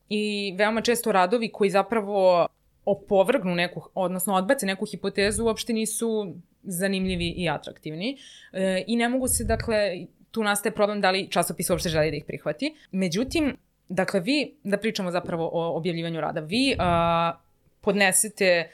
[0.08, 2.46] i veoma često radovi koji zapravo
[2.84, 8.16] opovrgnu neku, odnosno odbace neku hipotezu, uopšte nisu zanimljivi i atraktivni.
[8.52, 12.16] E, I ne mogu se, dakle, tu nastaje problem da li časopis uopšte želi da
[12.16, 12.74] ih prihvati.
[12.90, 13.56] Međutim,
[13.88, 17.38] dakle, vi, da pričamo zapravo o objavljivanju rada, vi a,
[17.80, 18.68] podnesete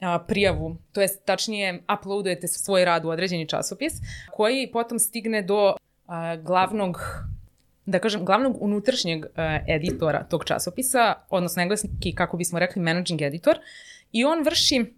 [0.00, 3.92] a, prijavu, to jest tačnije uploadujete svoj rad u određeni časopis,
[4.30, 6.98] koji potom stigne do a, glavnog
[7.86, 9.30] da kažem, glavnog unutrašnjeg uh,
[9.68, 13.58] editora tog časopisa, odnosno engleski, kako bismo rekli, managing editor,
[14.12, 14.94] i on vrši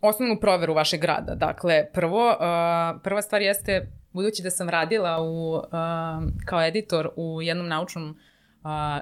[0.00, 1.34] osnovnu proveru vašeg grada.
[1.34, 5.62] Dakle, prvo, uh, prva stvar jeste, budući da sam radila u, uh,
[6.44, 8.16] kao editor u jednom naučnom uh,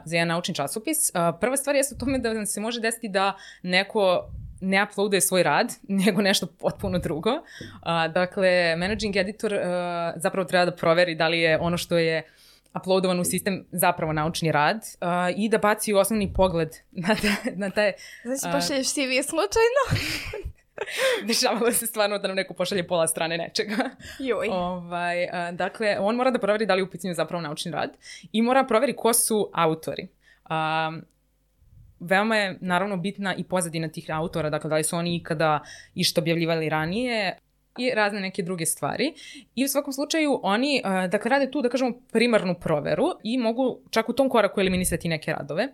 [0.05, 3.37] za jedan naučni časopis, uh, prva stvar jeste u tome da se može desiti da
[3.63, 4.31] neko
[4.61, 5.73] ne uploaduje svoj rad,
[6.05, 7.31] nego nešto potpuno drugo.
[7.31, 9.61] Uh, dakle, managing editor uh,
[10.17, 12.23] zapravo treba da proveri da li je ono što je
[12.77, 16.69] uploadovan u sistem zapravo naučni rad uh, i da baci osnovni pogled
[17.09, 17.93] na, te, na taj...
[18.23, 19.83] Znači, pošalješ CV slučajno?
[21.29, 23.91] Dešavalo se stvarno da nam neko pošalje pola strane nečega.
[24.19, 24.49] Joj.
[24.51, 27.97] Ovaj, a, dakle, on mora da proveri da li je u pitanju zapravo naučni rad
[28.33, 30.09] i mora proveri ko su autori.
[30.51, 31.03] Um,
[32.01, 35.61] veoma je naravno bitna i pozadina tih autora, dakle da li su oni ikada
[35.95, 37.39] išta objavljivali ranije
[37.81, 39.15] i razne neke druge stvari.
[39.55, 44.09] I u svakom slučaju oni, dakle, rade tu, da kažemo, primarnu proveru i mogu čak
[44.09, 45.69] u tom koraku eliminisati neke radove.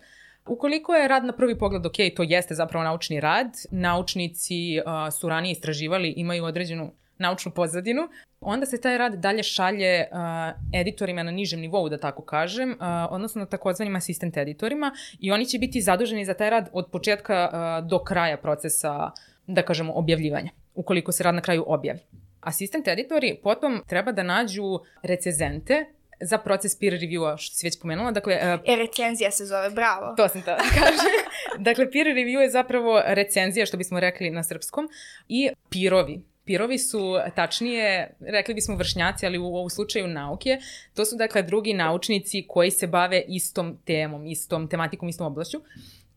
[0.47, 5.29] Ukoliko je rad na prvi pogled ok, to jeste zapravo naučni rad, naučnici uh, su
[5.29, 8.03] ranije istraživali, imaju određenu naučnu pozadinu,
[8.41, 12.77] onda se taj rad dalje šalje uh, editorima na nižem nivou, da tako kažem, uh,
[13.11, 17.89] odnosno takozvanim asistent editorima i oni će biti zaduženi za taj rad od početka uh,
[17.89, 19.11] do kraja procesa,
[19.47, 22.01] da kažemo, objavljivanja, ukoliko se rad na kraju objavi.
[22.41, 25.87] Asistent editori potom treba da nađu recezente
[26.21, 28.11] za proces peer review-a, što si već pomenula.
[28.11, 30.15] Dakle, uh, e, recenzija se zove, bravo.
[30.17, 31.13] To sam ta da kažem.
[31.69, 34.89] dakle, peer review je zapravo recenzija, što bismo rekli na srpskom,
[35.29, 36.23] i pirovi.
[36.45, 40.59] Pirovi su, tačnije, rekli bismo vršnjaci, ali u ovom slučaju nauke,
[40.95, 45.61] to su dakle drugi naučnici koji se bave istom temom, istom tematikom, istom oblašću.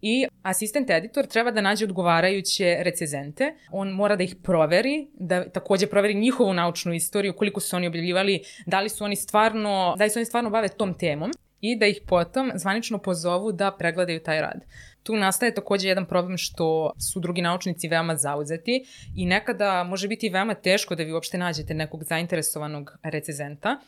[0.02, 3.56] I asistent editor treba da nađe odgovarajuće recezente.
[3.72, 8.44] On mora da ih proveri, da takođe proveri njihovu naučnu istoriju, koliko su oni objavljivali,
[8.66, 11.32] da li su oni stvarno, da li su oni stvarno bave tom temom
[11.62, 14.66] i da ih potom zvanično pozovu da pregledaju taj rad.
[15.04, 18.86] Tu nastaje takođe jedan problem što su drugi naučnici veoma zauzeti
[19.16, 23.80] i nekada može biti veoma teško da vi uopšte nađete nekog zainteresovanog recezenta.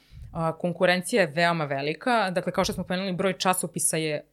[0.59, 4.30] Konkurencija je veoma velika, dakle kao što smo pomenuli broj časopisa je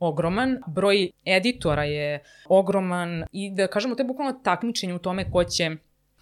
[0.00, 5.44] ogroman, broj editora je ogroman i da kažemo to je bukvalno takmičenje u tome ko
[5.44, 5.70] će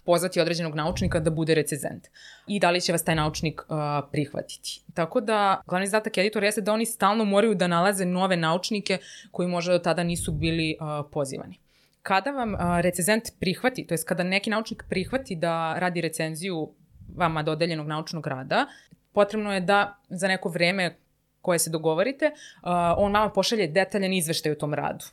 [0.05, 2.07] pozvati određenog naučnika da bude recezent
[2.47, 3.77] i da li će vas taj naučnik uh,
[4.11, 4.81] prihvatiti.
[4.93, 8.97] Tako da glavni zadatak editora jeste da oni stalno moraju da nalaze nove naučnike
[9.31, 11.59] koji možda do tada nisu bili uh, pozivani.
[12.01, 16.71] Kada vam uh, recezent prihvati, to je kada neki naučnik prihvati da radi recenziju
[17.15, 18.65] vama dodeljenog naučnog rada,
[19.13, 20.95] potrebno je da za neko vreme
[21.41, 25.05] koje se dogovorite, uh, on vama pošalje detaljan izveštaj o tom radu.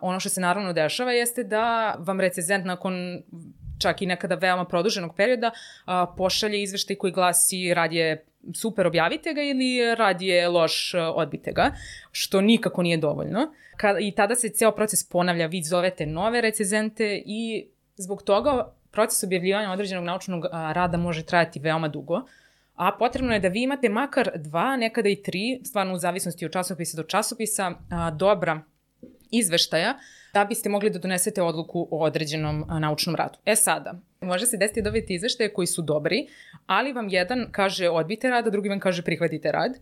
[0.00, 3.22] Ono što se naravno dešava jeste da vam recezent nakon
[3.78, 9.34] čak i nekada veoma produženog perioda uh, pošalje izveštaj koji glasi rad je super objavite
[9.34, 11.70] ga ili rad je loš uh, odbite ga,
[12.12, 13.52] što nikako nije dovoljno.
[14.00, 17.66] I tada se ceo proces ponavlja, vi zovete nove recezente i
[17.96, 22.22] zbog toga proces objavljivanja određenog naučnog rada može trajati veoma dugo
[22.80, 26.52] a potrebno je da vi imate makar dva, nekada i tri, stvarno u zavisnosti od
[26.52, 28.60] časopisa do časopisa, a, dobra
[29.30, 29.98] izveštaja
[30.34, 33.38] da biste mogli da donesete odluku o određenom a, naučnom radu.
[33.44, 36.26] E sada, može se desiti da dobijete izveštaje koji su dobri,
[36.66, 39.76] ali vam jedan kaže odbite rad, a drugi vam kaže prihvatite rad.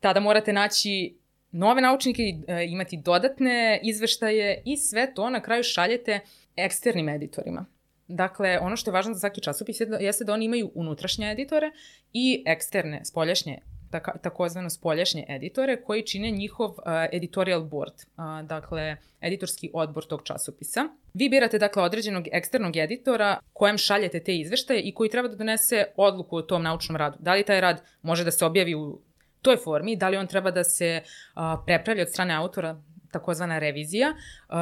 [0.00, 1.16] Tada morate naći
[1.50, 6.20] nove naučnike, e, imati dodatne izveštaje i sve to na kraju šaljete
[6.56, 7.66] eksternim editorima.
[8.14, 11.70] Dakle, ono što je važno za svaki časopis da, jeste da oni imaju unutrašnje editore
[12.12, 13.58] i eksterne, spoljašnje
[13.90, 16.76] tako, takozvano spoljašnje editore koji čine njihov uh,
[17.12, 20.88] editorial board, uh, dakle editorski odbor tog časopisa.
[21.14, 25.84] Vi birate dakle određenog eksternog editora kojem šaljete te izveštaje i koji treba da donese
[25.96, 27.16] odluku o tom naučnom radu.
[27.20, 29.00] Da li taj rad može da se objavi u
[29.42, 34.08] toj formi, da li on treba da se uh, prepravlja od strane autora, takozvana revizija
[34.10, 34.54] uh,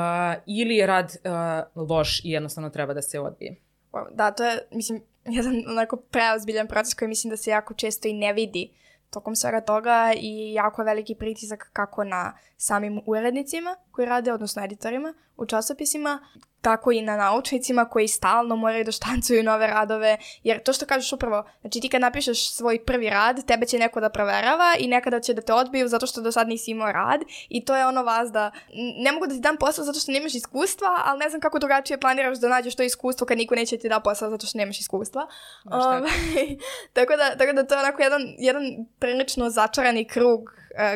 [0.46, 3.56] ili je rad uh, loš i jednostavno treba da se odbije.
[4.12, 5.02] Da, to je, mislim,
[5.38, 8.70] jedan onako preozbiljan proces koji mislim da se jako često i ne vidi
[9.10, 15.14] tokom svega toga i jako veliki pritisak kako na samim urednicima koji rade, odnosno editorima
[15.40, 16.20] u časopisima,
[16.60, 21.12] tako i na naučnicima koji stalno moraju da štancuju nove radove, jer to što kažeš
[21.12, 25.20] upravo, znači ti kad napišeš svoj prvi rad, tebe će neko da proverava i nekada
[25.20, 28.02] će da te odbiju zato što do sad nisi imao rad i to je ono
[28.02, 28.50] vas da
[29.04, 32.00] ne mogu da ti dam posao zato što nemaš iskustva, ali ne znam kako drugačije
[32.00, 35.26] planiraš da nađeš to iskustvo kad niko neće ti da posao zato što nemaš iskustva.
[35.64, 36.00] Ovaj,
[36.94, 38.62] tako, da, tako da to je onako jedan, jedan
[38.98, 40.40] prilično začarani krug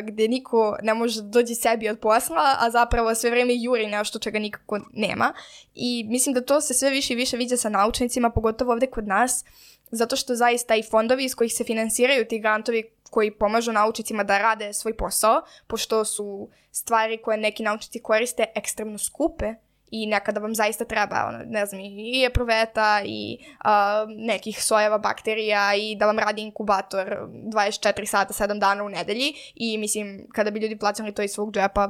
[0.03, 4.19] gde niko ne može da dođe sebi od posla, a zapravo sve vreme juri nešto
[4.19, 5.33] čega nikako nema.
[5.75, 9.07] I mislim da to se sve više i više viđa sa naučnicima, pogotovo ovde kod
[9.07, 9.45] nas,
[9.91, 14.37] zato što zaista i fondovi iz kojih se finansiraju ti grantovi koji pomažu naučnicima da
[14.37, 19.53] rade svoj posao, pošto su stvari koje neki naučnici koriste ekstremno skupe,
[19.91, 23.69] i nekada vam zaista treba, ono, ne znam, i epruveta i uh,
[24.17, 27.17] nekih sojeva bakterija i da vam radi inkubator
[27.53, 31.53] 24 sata, 7 dana u nedelji i mislim, kada bi ljudi plaćali to iz svog
[31.53, 31.89] džepa,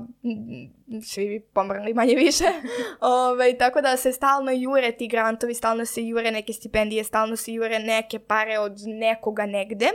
[1.04, 2.44] svi bi pomrli manje više.
[3.02, 7.36] Ove, ovaj, tako da se stalno jure ti grantovi, stalno se jure neke stipendije, stalno
[7.36, 9.90] se jure neke pare od nekoga negde.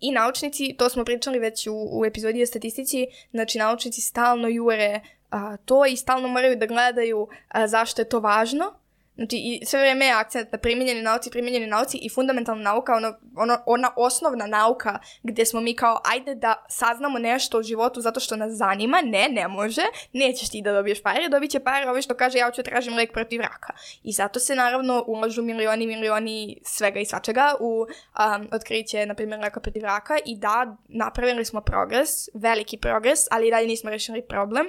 [0.00, 5.00] I naučnici, to smo pričali već u, u epizodi o statistici, znači naučnici stalno jure
[5.30, 8.72] a, to i stalno moraju da gledaju a, zašto je to važno.
[9.16, 13.14] Znači, i sve vreme je akcent na primjenjeni nauci, primjenjeni nauci i fundamentalna nauka, ono,
[13.36, 18.20] ono, ona osnovna nauka gdje smo mi kao, ajde da saznamo nešto o životu zato
[18.20, 22.02] što nas zanima, ne, ne može, nećeš ti da dobiješ pare, dobit će pare ovo
[22.02, 23.72] što kaže ja ću da tražim lek protiv raka.
[24.02, 29.40] I zato se naravno ulažu milioni, milioni svega i svačega u um, otkriće, na primjer,
[29.40, 34.26] leka protiv raka i da, napravili smo progres, veliki progres, ali i dalje nismo rešili
[34.28, 34.66] problem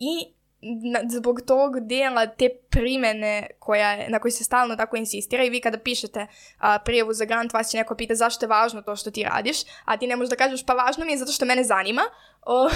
[0.00, 0.34] i
[1.08, 5.78] zbog tog dijela te primene koja, na koji se stalno tako insistira i vi kada
[5.78, 6.26] pišete
[6.58, 9.56] a, prijavu za grant, vas će neko pita zašto je važno to što ti radiš,
[9.84, 12.02] a ti ne možeš da kažeš pa važno mi je zato što mene zanima,
[12.42, 12.68] o,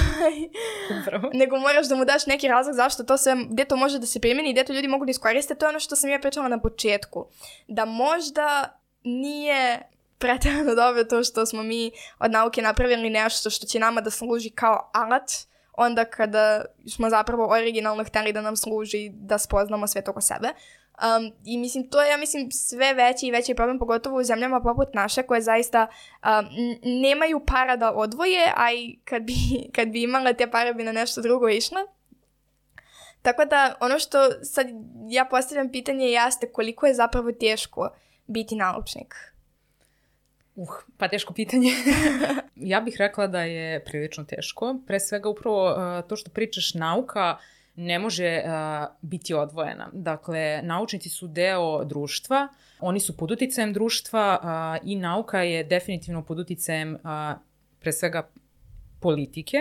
[1.41, 4.21] nego moraš da mu daš neki razlog zašto to sve, gde to može da se
[4.21, 6.49] primeni i gde to ljudi mogu da iskoriste, to je ono što sam ja pričala
[6.49, 7.27] na početku.
[7.69, 9.83] Da možda nije
[10.19, 14.51] pretjerano dobro to što smo mi od nauke napravili nešto što će nama da služi
[14.51, 15.31] kao alat,
[15.77, 20.49] onda kada smo zapravo originalno hteli da nam služi da spoznamo sve oko sebe.
[20.95, 24.61] Um, I mislim, to je, ja mislim, sve veći i veći problem, pogotovo u zemljama
[24.61, 26.49] poput naše, koje zaista um,
[27.03, 29.35] nemaju para da odvoje, a i kad bi,
[29.77, 31.81] kad bi imale te pare bi na nešto drugo išle.
[33.23, 34.67] Tako da, ono što sad
[35.09, 37.91] ja postavljam pitanje jeste koliko je zapravo teško
[38.27, 39.34] biti naučnik.
[40.57, 41.71] Uh, pa teško pitanje.
[42.57, 44.77] ja bih rekla da je prilično teško.
[44.87, 47.37] Pre svega upravo uh, to što pričaš nauka
[47.77, 49.91] ne može uh, biti odvojena.
[49.93, 52.49] Dakle, naučnici su deo društva,
[52.81, 57.01] oni su pod uticajem društva uh, i nauka je definitivno pod uticajem uh,
[57.81, 58.29] pre svega
[59.01, 59.59] politike.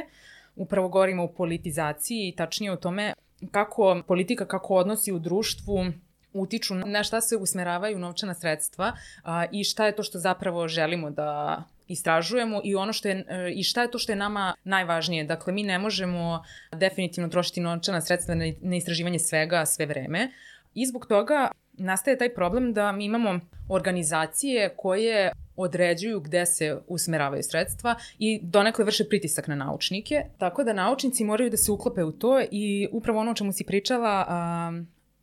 [0.55, 3.13] Upravo govorimo o politizaciji i tačnije o tome
[3.51, 5.85] kako politika, kako odnosi u društvu
[6.33, 8.93] utiču na šta se usmeravaju novčana sredstva
[9.23, 13.51] a, i šta je to što zapravo želimo da istražujemo i ono što je e,
[13.55, 15.23] i šta je to što je nama najvažnije.
[15.23, 20.31] Dakle mi ne možemo definitivno trošiti novčana sredstva na, na istraživanje svega sve vreme.
[20.73, 27.43] I zbog toga nastaje taj problem da mi imamo organizacije koje određuju gde se usmeravaju
[27.43, 30.25] sredstva i donekle vrše pritisak na naučnike.
[30.37, 33.63] Tako da naučnici moraju da se uklope u to i upravo ono o čemu si
[33.63, 34.25] pričala,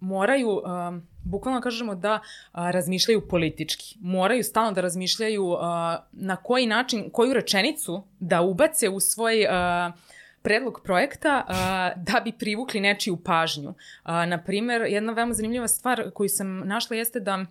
[0.01, 3.97] moraju, um, bukvalno kažemo da uh, razmišljaju politički.
[4.01, 5.59] Moraju stalno da razmišljaju uh,
[6.13, 9.95] na koji način, koju rečenicu da ubace u svoj uh,
[10.43, 11.55] predlog projekta uh,
[12.03, 13.69] da bi privukli nečiju pažnju.
[13.69, 17.45] Uh, naprimer, jedna veoma zanimljiva stvar koju sam našla jeste da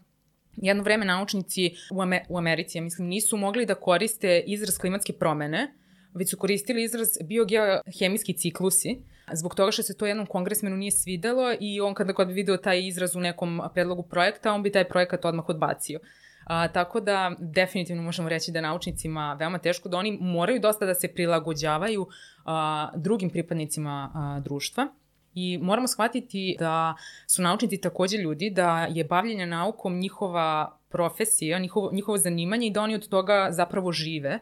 [0.55, 5.13] jedno vreme naučnici u, Amer u Americi, ja mislim, nisu mogli da koriste izraz klimatske
[5.13, 5.73] promene,
[6.13, 9.01] već su koristili izraz biogeohemijski ciklusi,
[9.33, 12.57] zbog toga što se to jednom kongresmenu nije svidelo i on kada god bi video
[12.57, 15.99] taj izraz u nekom predlogu projekta, on bi taj projekat odmah odbacio.
[16.45, 20.93] A, tako da definitivno možemo reći da naučnicima veoma teško da oni moraju dosta da
[20.93, 22.07] se prilagođavaju
[22.45, 24.87] a, drugim pripadnicima a, društva.
[25.33, 26.95] I moramo shvatiti da
[27.27, 32.81] su naučnici takođe ljudi, da je bavljenje naukom njihova profesija, njihovo, njihovo zanimanje i da
[32.81, 34.39] oni od toga zapravo žive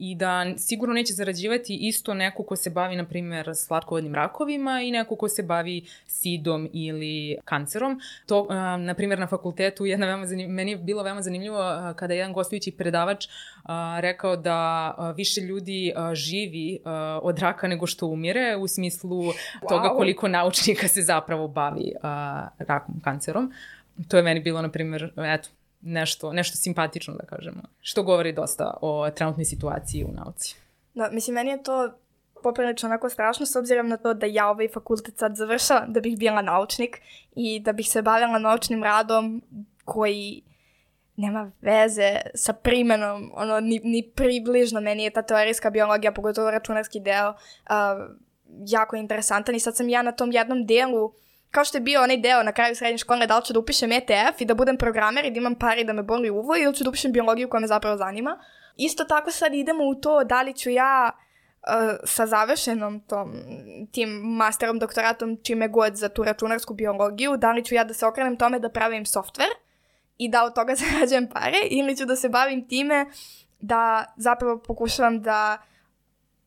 [0.00, 4.90] i da sigurno neće zarađivati isto neko ko se bavi, na primjer, slatkovodnim rakovima i
[4.90, 8.00] neko ko se bavi sidom ili kancerom.
[8.26, 8.46] To,
[8.78, 11.58] na primjer, na fakultetu jedna veoma zanimljivo, meni je bilo veoma zanimljivo
[11.96, 13.28] kada je jedan gostujući predavač
[14.00, 16.80] rekao da više ljudi živi
[17.22, 19.32] od raka nego što umire, u smislu wow.
[19.68, 21.92] toga koliko naučnika se zapravo bavi
[22.58, 23.52] rakom, kancerom.
[24.08, 25.48] To je meni bilo, na primjer, eto,
[25.80, 27.62] nešto, nešto simpatično, da kažemo.
[27.80, 30.56] Što govori dosta o trenutnoj situaciji u nauci.
[30.94, 31.92] Da, mislim, meni je to
[32.42, 36.18] poprilično onako strašno s obzirom na to da ja ovaj fakultet sad završavam da bih
[36.18, 37.00] bila naučnik
[37.36, 39.42] i da bih se bavila naučnim radom
[39.84, 40.42] koji
[41.16, 47.00] nema veze sa primenom, ono, ni, ni približno meni je ta teorijska biologija, pogotovo računarski
[47.00, 47.36] deo, uh,
[48.66, 51.12] jako interesantan i sad sam ja na tom jednom delu
[51.50, 53.92] kao što je bio onaj deo na kraju srednje škole, da li ću da upišem
[53.92, 56.84] ETF i da budem programer i da imam pari da me boli uvo ili ću
[56.84, 58.38] da upišem biologiju koja me zapravo zanima.
[58.76, 63.32] Isto tako sad idemo u to da li ću ja uh, sa završenom tom,
[63.92, 68.06] tim masterom, doktoratom, čime god za tu računarsku biologiju, da li ću ja da se
[68.06, 69.48] okrenem tome da pravim softver
[70.18, 73.06] i da od toga zarađujem pare ili ću da se bavim time
[73.60, 75.58] da zapravo pokušavam da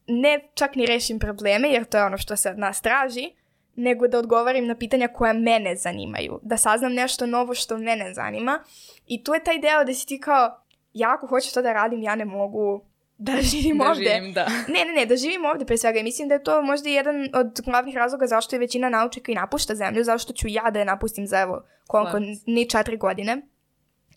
[0.07, 3.31] ne čak ni rešim probleme, jer to je ono što se od nas traži,
[3.75, 8.63] nego da odgovorim na pitanja koja mene zanimaju, da saznam nešto novo što mene zanima.
[9.07, 12.03] I tu je taj deo da si ti kao, ja ako hoću to da radim,
[12.03, 12.85] ja ne mogu
[13.17, 14.03] da živim da ovde.
[14.03, 14.45] Živim, da.
[14.67, 15.99] Ne, ne, ne, da živim ovde pre svega.
[15.99, 19.35] I mislim da je to možda jedan od glavnih razloga zašto je većina naučnika i
[19.35, 23.41] napušta zemlju, zašto ću ja da je napustim za evo koliko, ni četiri godine.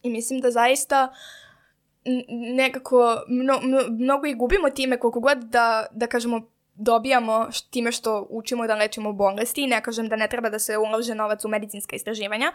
[0.02, 1.14] I mislim da zaista
[2.56, 8.26] nekako mno, mno, mnogo i gubimo time koliko god da, da kažemo dobijamo time što
[8.30, 9.66] učimo da lečimo bolesti.
[9.66, 12.52] Ne kažem da ne treba da se ulaže novac u medicinska istraživanja.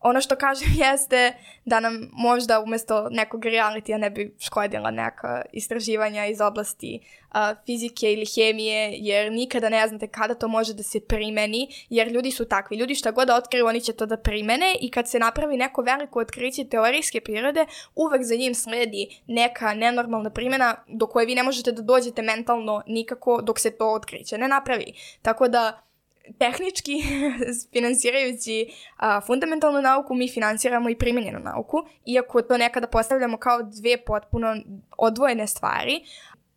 [0.00, 1.32] Ono što kažem jeste
[1.64, 8.12] da nam možda umesto nekog realitija ne bi škodila neka istraživanja iz oblasti a, fizike
[8.12, 12.44] ili hemije, jer nikada ne znate kada to može da se primeni, jer ljudi su
[12.44, 12.76] takvi.
[12.76, 15.82] Ljudi šta god da otkriju, oni će to da primene i kad se napravi neko
[15.82, 21.42] veliko otkriće teorijske prirode, uvek za njim sledi neka nenormalna primjena do koje vi ne
[21.42, 24.92] možete da dođete mentalno nikako dok se to otkriće ne napravi.
[25.22, 25.89] Tako da
[26.38, 26.92] tehnički
[27.72, 28.66] finansirajući
[28.96, 34.56] a, fundamentalnu nauku, mi finansiramo i primjenjenu nauku, iako to nekada postavljamo kao dve potpuno
[34.98, 36.00] odvojene stvari.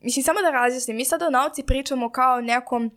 [0.02, 2.92] Mislim, samo da razjasnim, mi sada o nauci pričamo kao nekom,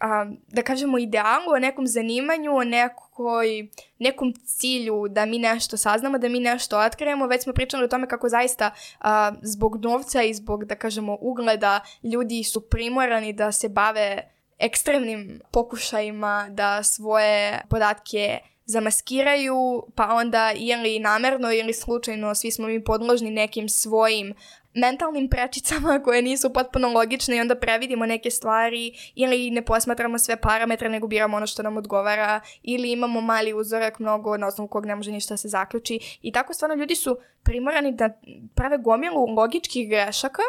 [0.00, 6.18] a, da kažemo, idealu, o nekom zanimanju, o nekoj, nekom cilju da mi nešto saznamo,
[6.18, 7.26] da mi nešto otkrijemo.
[7.26, 11.80] Već smo pričali o tome kako zaista a, zbog novca i zbog, da kažemo, ugleda
[12.02, 20.98] ljudi su primorani da se bave ekstremnim pokušajima da svoje podatke zamaskiraju, pa onda ili
[20.98, 24.34] namerno ili slučajno svi smo mi podložni nekim svojim
[24.74, 30.36] mentalnim prečicama koje nisu potpuno logične i onda previdimo neke stvari ili ne posmatramo sve
[30.36, 34.86] parametre nego biramo ono što nam odgovara ili imamo mali uzorak mnogo na osnovu kog
[34.86, 36.18] ne može ništa da se zaključi.
[36.22, 38.10] I tako stvarno ljudi su primorani da
[38.54, 40.42] prave gomilu logičkih grešaka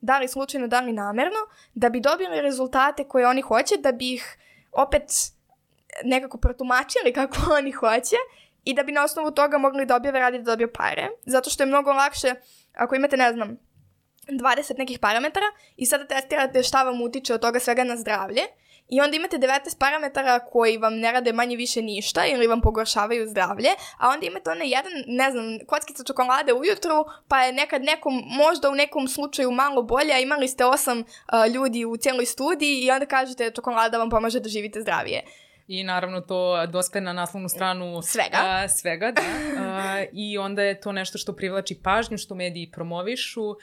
[0.00, 1.38] da li slučajno, da li namerno,
[1.74, 4.38] da bi dobili rezultate koje oni hoće, da bi ih
[4.72, 5.02] opet
[6.04, 8.16] nekako protumačili kako oni hoće
[8.64, 11.08] i da bi na osnovu toga mogli da objave radi da dobiju pare.
[11.24, 12.34] Zato što je mnogo lakše
[12.74, 13.58] ako imate, ne znam,
[14.28, 18.42] 20 nekih parametara i sada testirate šta vam utiče od toga svega na zdravlje
[18.88, 23.26] i onda imate 19 parametara koji vam ne rade manje više ništa ili vam pogoršavaju
[23.26, 28.22] zdravlje, a onda imate onaj jedan, ne znam, kockica čokolade ujutru, pa je nekad nekom,
[28.26, 32.80] možda u nekom slučaju malo bolje, a imali ste osam uh, ljudi u cijeloj studiji
[32.84, 35.22] i onda kažete čokolada vam pomaže da živite zdravije.
[35.68, 38.36] I naravno to dospe na naslovnu stranu Svega.
[38.36, 39.22] A, svega, da.
[39.58, 43.54] A, I onda je to nešto što privlači pažnju, što mediji promovišu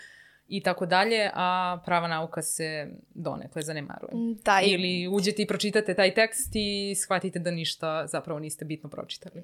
[0.48, 1.48] i tako dalje, a
[1.86, 2.66] prava nauka se
[3.10, 4.12] donekle zanemaruje.
[4.44, 8.90] Da, i- Ili uđete i pročitate taj tekst i shvatite da ništa zapravo niste bitno
[8.90, 9.44] pročitali.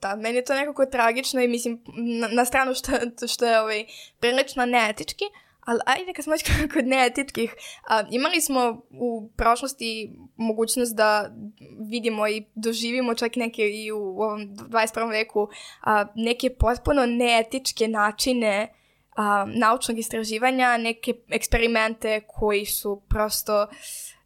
[0.00, 1.80] Da, meni je to nekako tragično i mislim
[2.20, 2.92] na, na stranu što,
[3.26, 3.84] što je ovaj,
[4.20, 5.24] prilično neetički,
[5.60, 6.42] ali ajde kad smo već
[6.74, 7.54] kod neetičkih,
[7.84, 9.88] a, imali smo u prošlosti
[10.36, 11.30] mogućnost da
[11.80, 15.10] vidimo i doživimo čak neke i u ovom 21.
[15.10, 15.48] veku
[15.82, 18.68] a, neke potpuno neetičke načine
[19.14, 23.66] a, naučnog istraživanja, neke eksperimente koji su prosto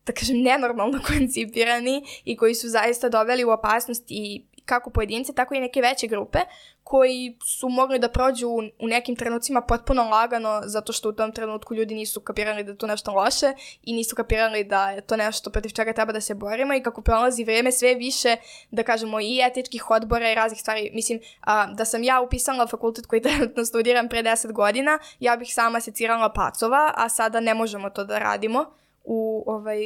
[0.07, 5.55] da kažem, nenormalno koncipirani i koji su zaista doveli u opasnost i kako pojedince, tako
[5.55, 6.39] i neke veće grupe
[6.85, 11.75] koji su mogli da prođu u, nekim trenucima potpuno lagano zato što u tom trenutku
[11.75, 13.53] ljudi nisu kapirali da je to nešto loše
[13.83, 17.03] i nisu kapirali da je to nešto protiv čega treba da se borimo i kako
[17.03, 18.37] prolazi vreme sve više,
[18.71, 20.91] da kažemo, i etičkih odbora i raznih stvari.
[20.95, 25.55] Mislim, a, da sam ja upisala fakultet koji trenutno studiram pre 10 godina, ja bih
[25.55, 28.65] sama secirala pacova, a sada ne možemo to da radimo
[29.05, 29.79] u ovaj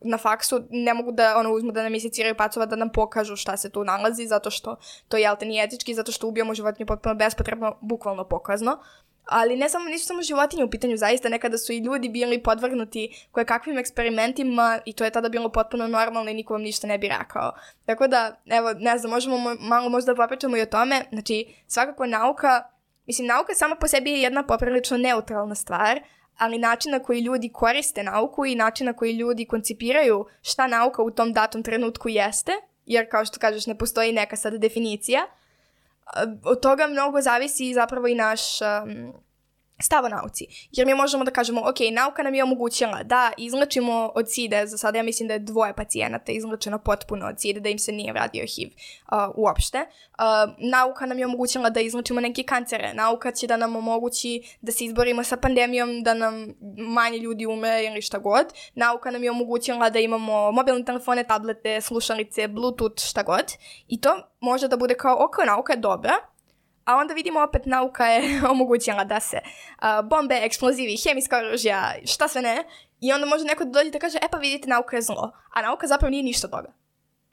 [0.00, 3.56] na faksu ne mogu da ono uzmu da nam iseciraju pacova da nam pokažu šta
[3.56, 4.76] se tu nalazi zato što
[5.08, 8.78] to jel te nije etički zato što ubijamo životinje potpuno bespotrebno bukvalno pokazno
[9.28, 13.26] ali ne samo, nisu samo životinje u pitanju, zaista nekada su i ljudi bili podvrgnuti
[13.32, 16.98] koje kakvim eksperimentima i to je tada bilo potpuno normalno i niko vam ništa ne
[16.98, 17.52] bi rekao.
[17.86, 21.04] Tako da, evo, ne znam, možemo mo- malo možda da popričamo i o tome.
[21.12, 22.62] Znači, svakako nauka,
[23.06, 26.00] mislim, nauka sama po sebi je jedna poprilično neutralna stvar,
[26.38, 31.02] ali način na koji ljudi koriste nauku i način na koji ljudi koncipiraju šta nauka
[31.02, 32.52] u tom datom trenutku jeste,
[32.86, 35.26] jer kao što kažeš ne postoji neka sad definicija,
[36.44, 39.12] od toga mnogo zavisi zapravo i naš um,
[39.80, 40.46] stav o nauci.
[40.72, 44.78] Jer mi možemo da kažemo, ok, nauka nam je omogućila da izlačimo od side, za
[44.78, 48.12] sada ja mislim da je dvoje pacijenata izlačeno potpuno od side, da im se nije
[48.12, 49.78] radio HIV uh, uopšte.
[49.78, 52.94] Uh, nauka nam je omogućila da izlačimo neke kancere.
[52.94, 57.84] Nauka će da nam omogući da se izborimo sa pandemijom, da nam manje ljudi ume
[57.84, 58.46] ili šta god.
[58.74, 63.52] Nauka nam je omogućila da imamo mobilne telefone, tablete, slušalice, bluetooth, šta god.
[63.88, 66.12] I to može da bude kao, ok, nauka je dobra,
[66.88, 72.28] a onda vidimo opet nauka je omogućila da se uh, bombe, eksplozivi, hemijska oružja, šta
[72.28, 72.64] sve ne,
[73.00, 75.32] i onda može neko da dođe da kaže, e pa vidite, nauka je zlo.
[75.50, 76.72] A nauka zapravo nije ništa toga.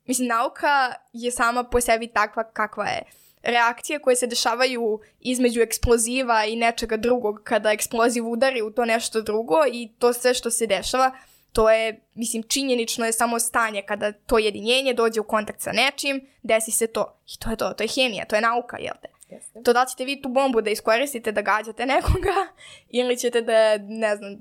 [0.06, 3.02] Mislim, nauka je sama po sebi takva kakva je.
[3.44, 9.22] Reakcije koje se dešavaju između eksploziva i nečega drugog kada eksploziv udari u to nešto
[9.22, 11.12] drugo i to sve što se dešava,
[11.52, 16.28] to je, mislim, činjenično je samo stanje kada to jedinjenje dođe u kontakt sa nečim,
[16.44, 17.20] desi se to.
[17.28, 19.15] I to je to, to je hemija, to je nauka, jel te?
[19.30, 19.62] Jeste.
[19.64, 22.36] To da ćete vi tu bombu da iskoristite da gađate nekoga
[23.00, 24.38] ili ćete da, ne znam,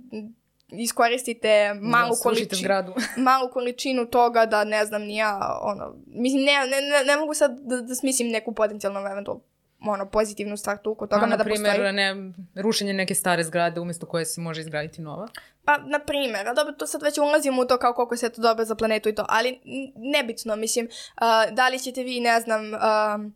[0.69, 2.95] iskoristite malu da, količinu
[3.29, 7.35] malu količinu toga da ne znam ni ja ono mislim ne, ne, ne, ne mogu
[7.35, 9.43] sad da, da smislim neku potencijalno eventualno
[9.87, 11.25] ono, pozitivnu stvar tu kod toga.
[11.25, 11.93] A, na da primjer, postoji.
[11.93, 15.29] ne, rušenje neke stare zgrade umjesto koje se može izgraditi nova?
[15.65, 18.43] Pa, na primjer, a dobro, to sad već ulazimo u to kao koliko se to
[18.43, 19.61] dobro za planetu i to, ali
[19.97, 23.33] nebitno, mislim, uh, da li ćete vi, ne znam, uh,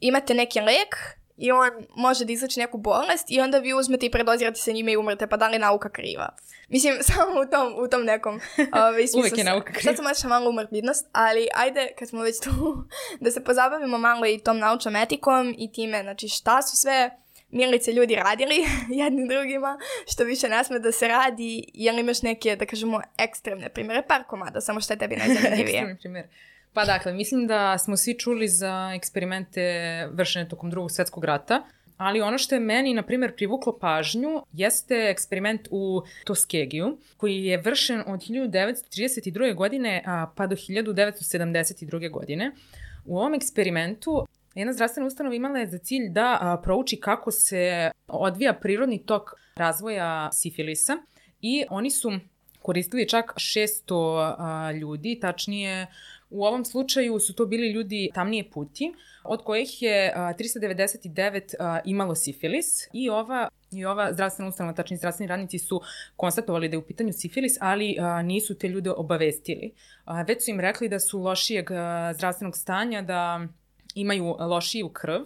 [0.00, 0.96] imate neki lek
[1.36, 4.92] i on može da izleči neku bolest i onda vi uzmete i predozirate se njime
[4.92, 6.28] i umrete, pa da li nauka kriva?
[6.68, 8.40] Mislim, samo u tom, u tom nekom
[8.72, 9.20] ovaj, smislu.
[9.20, 9.82] Uvijek je nauka kriva.
[9.82, 12.84] Sad sam maša malo umrtvidnost, ali ajde, kad smo već tu,
[13.24, 17.10] da se pozabavimo malo i tom naučnom etikom i time, znači šta su sve
[17.50, 18.64] milice ljudi radili
[19.02, 19.78] jednim drugima,
[20.12, 24.24] što više ne sme da se radi, jel imaš neke, da kažemo, ekstremne primere, par
[24.28, 25.78] komada, samo što je tebi najzanimljivije.
[25.78, 26.26] Ekstremni primjer.
[26.76, 29.62] Pa dakle, mislim da smo svi čuli za eksperimente
[30.12, 31.62] vršene tokom drugog svetskog rata,
[31.96, 37.58] ali ono što je meni, na primjer, privuklo pažnju jeste eksperiment u Toskegiju, koji je
[37.58, 39.54] vršen od 1932.
[39.54, 40.02] godine
[40.34, 42.10] pa do 1972.
[42.10, 42.52] godine.
[43.04, 48.54] U ovom eksperimentu jedna zdravstvena ustanova imala je za cilj da prouči kako se odvija
[48.54, 50.96] prirodni tok razvoja sifilisa
[51.40, 52.12] i oni su
[52.66, 55.86] koristili čak 600 a, ljudi, tačnije
[56.30, 58.92] U ovom slučaju su to bili ljudi tamnije puti,
[59.24, 65.58] od kojih je 399 imalo sifilis i ova I ova zdravstvena ustanova, tačni zdravstveni radnici
[65.58, 65.80] su
[66.16, 69.72] konstatovali da je u pitanju sifilis, ali a, nisu te ljude obavestili.
[70.04, 73.46] A, već su im rekli da su lošijeg a, zdravstvenog stanja, da
[73.94, 75.22] imaju lošiju krv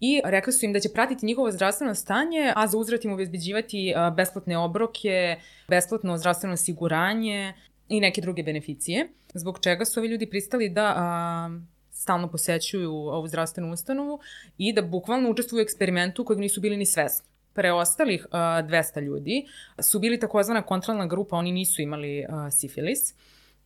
[0.00, 3.94] i rekli su im da će pratiti njihovo zdravstveno stanje, a za uzrat im obezbeđivati
[4.16, 5.36] besplatne obroke,
[5.68, 7.54] besplatno zdravstveno osiguranje
[7.88, 11.60] i neke druge beneficije, zbog čega su ovi ljudi pristali da a,
[11.92, 14.20] stalno posećuju ovu zdravstvenu ustanovu
[14.58, 17.26] i da bukvalno učestvuju u eksperimentu kojeg nisu bili ni svesni.
[17.52, 19.46] Preostalih a, 200 ljudi
[19.82, 23.14] su bili takozvana kontrolna grupa, oni nisu imali a, sifilis.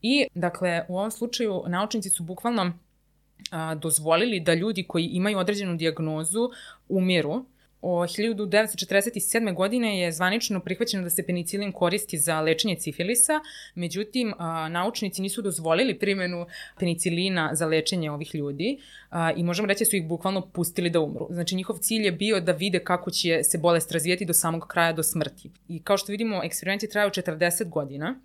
[0.03, 2.73] I, dakle, u ovom slučaju naučnici su bukvalno
[3.51, 6.51] a, dozvolili da ljudi koji imaju određenu diagnozu
[6.89, 7.45] umiru
[7.83, 9.55] O 1947.
[9.55, 13.41] godine je zvanično prihvaćeno da se penicilin koristi za lečenje cifilisa,
[13.75, 14.35] međutim,
[14.71, 16.47] naučnici nisu dozvolili primenu
[16.79, 18.79] penicilina za lečenje ovih ljudi
[19.37, 21.27] i možemo reći da su ih bukvalno pustili da umru.
[21.31, 24.93] Znači, njihov cilj je bio da vide kako će se bolest razvijeti do samog kraja,
[24.93, 25.51] do smrti.
[25.69, 28.21] I kao što vidimo, eksperimenti traju 40 godina,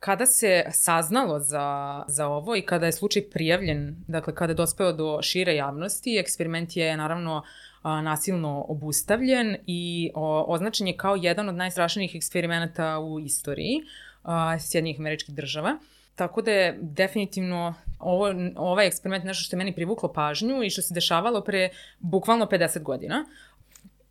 [0.00, 4.92] kada se saznalo za, za ovo i kada je slučaj prijavljen, dakle kada je dospeo
[4.92, 7.42] do šire javnosti, eksperiment je naravno
[7.84, 13.82] nasilno obustavljen i o, označen je kao jedan od najstrašnijih eksperimenata u istoriji
[14.22, 15.78] a, Sjednjih američkih država.
[16.14, 20.82] Tako da je definitivno ovo, ovaj eksperiment nešto što je meni privuklo pažnju i što
[20.82, 21.68] se dešavalo pre
[21.98, 23.24] bukvalno 50 godina.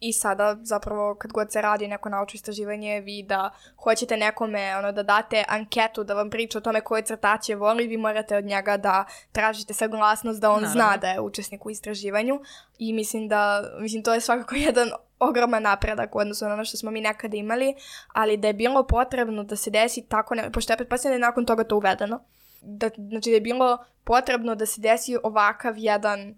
[0.06, 3.52] I sada zapravo kad god se radi neko naučno istraživanje vi da
[3.84, 7.98] hoćete nekome ono, da date anketu da vam priča o tome koje crtaće voli, vi
[7.98, 10.74] morate od njega da tražite saglasnost da on Naravno.
[10.74, 12.40] zna da je učesnik u istraživanju
[12.80, 14.90] i mislim da, mislim to je svakako jedan
[15.20, 17.76] ogroman napredak u odnosu na ono što smo mi nekada imali,
[18.14, 21.30] ali da je bilo potrebno da se desi tako, ne, pošto je pretpostavljeno da je
[21.30, 22.20] nakon toga to uvedeno,
[22.62, 26.36] da, znači da je bilo potrebno da se desi ovakav jedan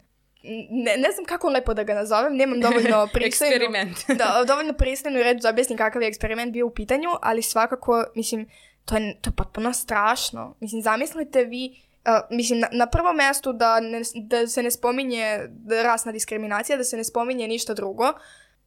[0.69, 3.53] ne, ne znam kako lepo da ga nazovem, nemam dovoljno pristojnu...
[3.53, 3.97] eksperiment.
[4.19, 8.49] da, dovoljno pristojnu reč da objasnim kakav je eksperiment bio u pitanju, ali svakako, mislim,
[8.85, 10.55] to je, to je potpuno strašno.
[10.59, 15.39] Mislim, zamislite vi, uh, mislim, na, na prvom mestu da, ne, da se ne spominje
[15.83, 18.13] rasna diskriminacija, da se ne spominje ništa drugo,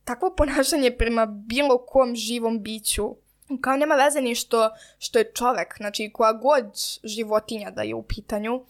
[0.04, 3.16] takvo ponašanje prema bilo kom živom biću,
[3.60, 6.64] kao nema veze ni što, što je čovek, znači koja god
[7.04, 8.64] životinja da je u pitanju,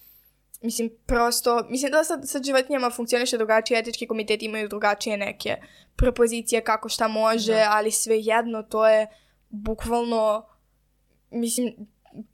[0.61, 5.57] mislim, prosto, mislim da sad sa životinjama funkcioniše drugačije, etički komiteti imaju drugačije neke
[5.97, 7.69] propozicije kako šta može, da.
[7.71, 9.07] ali svejedno to je
[9.49, 10.47] bukvalno,
[11.31, 11.75] mislim,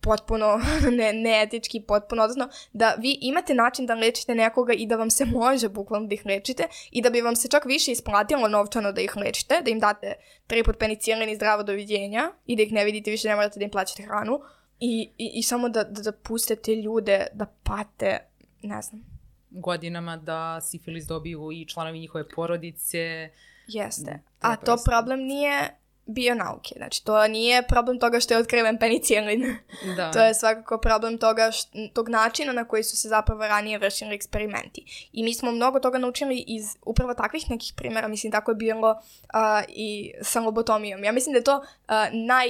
[0.00, 0.60] potpuno
[0.98, 5.24] ne, neetički, potpuno, odnosno da vi imate način da lečite nekoga i da vam se
[5.24, 9.00] može bukvalno da ih lečite i da bi vam se čak više isplatilo novčano da
[9.00, 10.14] ih lečite, da im date
[10.46, 13.64] tri put penicilin i zdravo doviđenja i da ih ne vidite više, ne morate da
[13.64, 14.40] im plaćate hranu
[14.80, 18.18] i, i, i samo da, da, da pustite ljude da pate,
[18.62, 19.04] ne znam.
[19.50, 23.30] Godinama da sifilis dobiju i članovi njihove porodice.
[23.66, 24.20] Jeste.
[24.40, 26.74] A to problem nije bionauke.
[26.76, 29.56] Znači, to nije problem toga što je otkriven penicilin.
[29.96, 30.10] Da.
[30.12, 34.14] to je svakako problem toga št, tog načina na koji su se zapravo ranije vršili
[34.14, 35.08] eksperimenti.
[35.12, 38.08] I mi smo mnogo toga naučili iz upravo takvih nekih primjera.
[38.08, 41.04] Mislim, tako je bilo uh, i sa lobotomijom.
[41.04, 42.48] Ja mislim da je to uh, naj...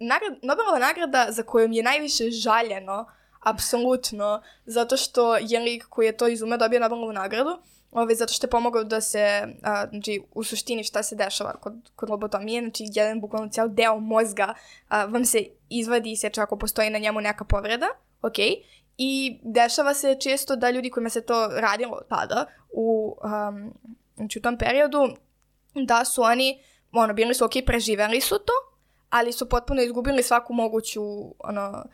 [0.00, 3.06] Nagrad, Nobelova nagrada za kojom je najviše žaljeno,
[3.40, 7.58] apsolutno, zato što je lik koji je to izume dobio Nobelovu nagradu,
[7.94, 11.74] Ove, zato što je pomogao da se, a, znači, u suštini šta se dešava kod,
[11.96, 14.54] kod lobotomije, znači, jedan bukvalno cijel deo mozga
[14.88, 17.86] a, vam se izvadi i seče ako postoji na njemu neka povreda,
[18.22, 18.38] ok,
[18.98, 23.74] i dešava se često da ljudi kojima se to radilo tada, u, um,
[24.16, 25.08] znači, u tom periodu,
[25.74, 26.62] da su oni,
[26.92, 28.52] ono, bili su ok, preživeli su to,
[29.14, 31.02] ali su potpuno izgubili svaku moguću,
[31.38, 31.84] ono,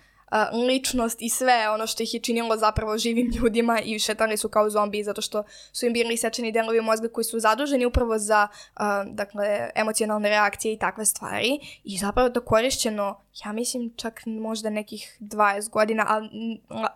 [0.69, 4.71] ličnost i sve ono što ih je činilo zapravo živim ljudima i šetali su kao
[4.71, 8.83] zombi zato što su im bili sečeni delovi mozga koji su zaduženi upravo za uh,
[9.15, 11.59] dakle, emocionalne reakcije i takve stvari.
[11.85, 16.29] I zapravo to korišćeno, ja mislim čak možda nekih 20 godina, ali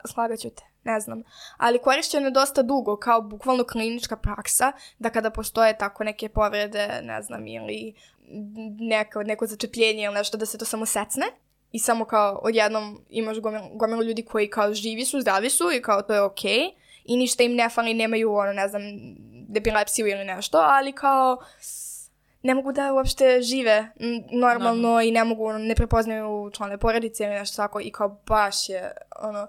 [0.07, 1.23] slagaću te ne znam,
[1.57, 7.01] ali korišćeno je dosta dugo, kao bukvalno klinička praksa, da kada postoje tako neke povrede,
[7.03, 7.95] ne znam, ili
[8.79, 11.27] neko, neko začepljenje ili nešto, da se to samo secne.
[11.73, 13.37] I samo kao odjednom imaš
[13.75, 16.53] gomilu, ljudi koji kao živi su, zdravi su i kao to je okej.
[16.53, 16.71] Okay,
[17.05, 18.83] i ništa im ne fali, nemaju ono, ne znam,
[19.49, 21.39] depilepsiju ili nešto, ali kao
[22.43, 23.89] ne mogu da uopšte žive
[24.33, 25.01] normalno no.
[25.01, 28.93] i ne mogu, ono, ne prepoznaju člane porodice ili nešto tako i kao baš je,
[29.21, 29.49] ono,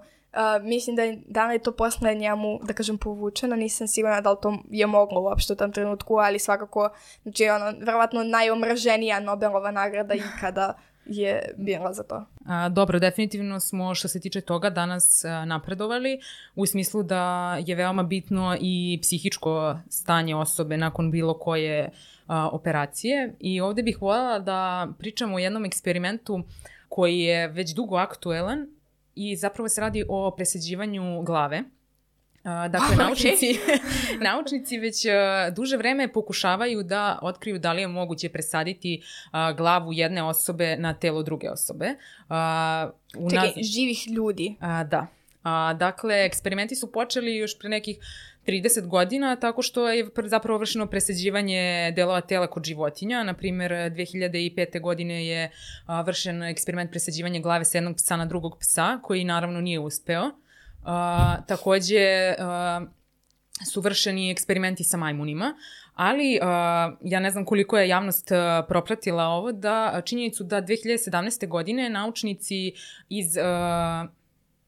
[0.62, 4.30] mislim da je, da li je to posle njemu, da kažem, povučeno, nisam sigurna da
[4.30, 6.90] li to je moglo uopšte u tom trenutku, ali svakako,
[7.22, 10.74] znači, ono, verovatno najomraženija Nobelova nagrada ikada
[11.06, 12.24] je bila za to.
[12.46, 16.20] A, dobro, definitivno smo što se tiče toga danas a, napredovali
[16.54, 21.90] u smislu da je veoma bitno i psihičko stanje osobe nakon bilo koje
[22.26, 26.42] a, operacije i ovde bih voljela da pričamo o jednom eksperimentu
[26.88, 28.75] koji je već dugo aktuelan
[29.16, 31.62] i zapravo se radi o presađivanju glave.
[32.46, 33.58] Uh, dakle, naučnici,
[34.30, 39.92] naučnici već uh, duže vreme pokušavaju da otkriju da li je moguće presaditi uh, glavu
[39.92, 41.86] jedne osobe na telo druge osobe.
[41.86, 43.66] Uh, Čekaj, naz...
[43.74, 44.56] živih ljudi.
[44.60, 45.06] Uh, da.
[45.44, 47.96] Uh, dakle, eksperimenti su počeli još pre nekih
[48.46, 53.22] 30 godina, tako što je zapravo vršeno presađivanje delova tela kod životinja.
[53.22, 54.80] Naprimer, 2005.
[54.80, 55.50] godine je
[56.04, 60.30] vršen eksperiment presađivanja glave s jednog psa na drugog psa, koji naravno nije uspeo.
[61.46, 62.34] Takođe,
[63.64, 65.54] su vršeni eksperimenti sa majmunima,
[65.94, 66.46] ali uh,
[67.00, 71.48] ja ne znam koliko je javnost uh, propratila ovo, da činjenicu da 2017.
[71.48, 72.72] godine naučnici
[73.08, 74.10] iz uh,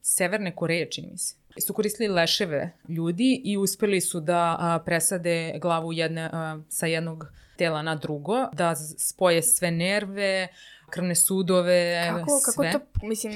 [0.02, 1.34] Severne Koreje, čini mi se,
[1.66, 7.24] su koristili leševe ljudi i uspeli su da uh, presade glavu jedne, uh, sa jednog
[7.56, 10.48] tela na drugo, da spoje sve nerve,
[10.90, 12.72] krvne sudove, kako, sve.
[12.72, 13.32] Kako to, mislim,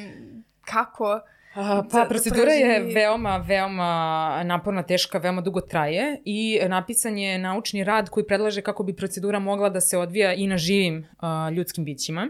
[0.65, 1.21] kako
[1.55, 7.85] A, pa, procedura je veoma, veoma naporna, teška, veoma dugo traje i napisan je naučni
[7.85, 11.85] rad koji predlaže kako bi procedura mogla da se odvija i na živim uh, ljudskim
[11.85, 12.29] bićima.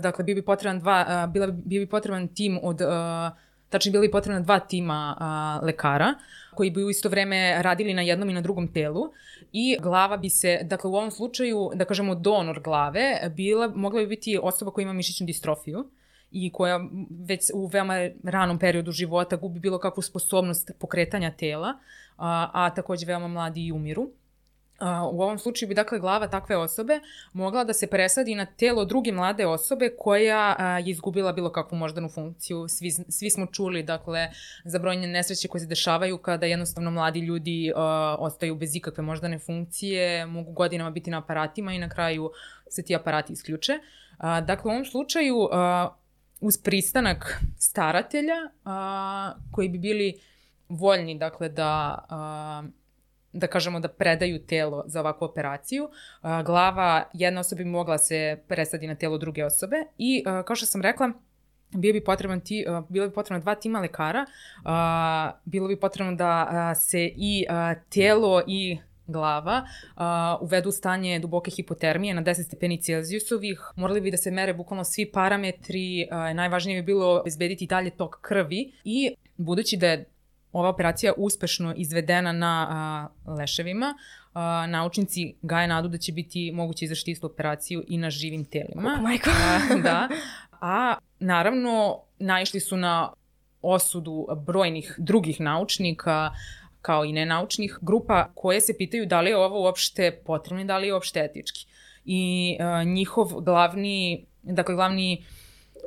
[0.00, 2.88] Dakle, bi bi potreban dva, uh, bila bi bi potreban tim od, uh,
[3.74, 6.14] tačnije bili bi potrebna dva tima uh, lekara
[6.54, 9.10] koji bi u isto vreme radili na jednom i na drugom telu
[9.52, 14.06] i glava bi se, dakle u ovom slučaju, da kažemo donor glave, bila, mogla bi
[14.06, 15.88] biti osoba koja ima mišićnu distrofiju,
[16.30, 16.80] i koja
[17.28, 17.94] već u veoma
[18.24, 21.68] ranom periodu života gubi bilo kakvu sposobnost pokretanja tela,
[22.16, 24.08] a, a takođe veoma mladi i umiru.
[25.12, 27.00] U ovom slučaju bi dakle glava takve osobe
[27.32, 31.76] mogla da se presadi na telo druge mlade osobe koja a, je izgubila bilo kakvu
[31.76, 32.68] moždanu funkciju.
[32.68, 34.30] Svi, svi smo čuli dakle
[34.64, 39.38] za brojne nesreće koje se dešavaju kada jednostavno mladi ljudi a, ostaju bez ikakve moždane
[39.38, 42.30] funkcije, mogu godinama biti na aparatima i na kraju
[42.70, 43.72] se ti aparati isključe.
[44.18, 45.88] A, dakle u ovom slučaju a,
[46.40, 50.14] uz pristanak staratelja a, koji bi bili
[50.68, 52.62] voljni dakle da a,
[53.34, 55.88] da kažemo da predaju telo za ovakvu operaciju.
[56.44, 60.82] Glava jedna osoba bi mogla se presadi na telo druge osobe i kao što sam
[60.82, 61.12] rekla,
[61.70, 64.26] bio bi potreban ti, bilo bi potrebno dva tima lekara,
[65.44, 67.46] bilo bi potrebno da se i
[67.90, 69.62] telo i glava
[69.96, 70.02] uh,
[70.42, 73.60] uvedu stanje duboke hipotermije na 10 stepeni Celzijusovih.
[73.76, 78.72] Morali bi da se mere bukvalno svi parametri, najvažnije bi bilo obezbediti dalje tok krvi
[78.84, 80.04] i budući da je
[80.54, 83.94] ova operacija uspešno izvedena na a, leševima,
[84.34, 88.98] a, naučnici gaje nadu da će biti moguće izrašiti istu operaciju i na živim telima.
[88.98, 89.34] Oh my god.
[89.34, 90.08] a, da.
[90.60, 93.12] A naravno naišli su na
[93.62, 96.30] osudu brojnih drugih naučnika,
[96.82, 100.78] kao i nenaučnih grupa koje se pitaju da li je ovo uopšte potrebno i da
[100.78, 101.66] li je uopšte etički.
[102.04, 105.24] I a, njihov glavni, dakle glavni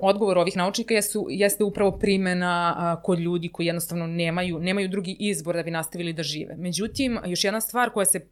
[0.01, 5.15] odgovor ovih naučnika jeste, jeste upravo primena a, kod ljudi koji jednostavno nemaju, nemaju drugi
[5.19, 6.55] izbor da bi nastavili da žive.
[6.57, 8.27] Međutim, još jedna stvar koja se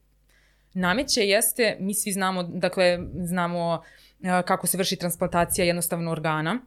[0.74, 3.82] nameće jeste, mi svi znamo, dakle, znamo
[4.24, 6.60] a, kako se vrši transplantacija jednostavno organa,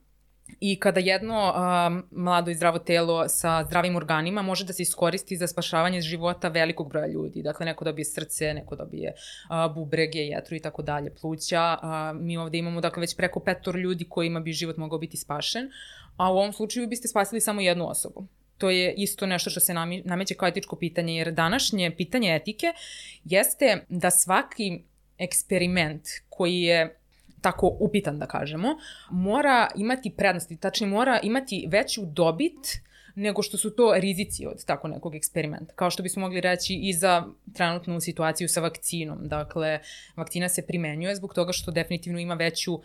[0.60, 5.36] I kada jedno um, mlado i zdravo telo sa zdravim organima može da se iskoristi
[5.36, 7.42] za spašavanje života velikog broja ljudi.
[7.42, 11.76] Dakle, neko dobije srce, neko dobije uh, bubrege, jetru i tako dalje, pluća.
[11.82, 15.70] Uh, mi ovde imamo dakle, već preko petor ljudi kojima bi život mogao biti spašen,
[16.16, 18.26] a u ovom slučaju biste spasili samo jednu osobu.
[18.58, 19.74] To je isto nešto što se
[20.04, 22.72] nameće kao etičko pitanje, jer današnje pitanje etike
[23.24, 24.82] jeste da svaki
[25.18, 26.98] eksperiment koji je
[27.40, 28.68] tako upitan da kažemo,
[29.10, 32.80] mora imati prednosti, tačnije mora imati veću dobit
[33.18, 35.74] nego što su to rizici od tako nekog eksperimenta.
[35.74, 39.18] Kao što bismo mogli reći i za trenutnu situaciju sa vakcinom.
[39.28, 39.80] Dakle,
[40.16, 42.80] vakcina se primenjuje zbog toga što definitivno ima veću,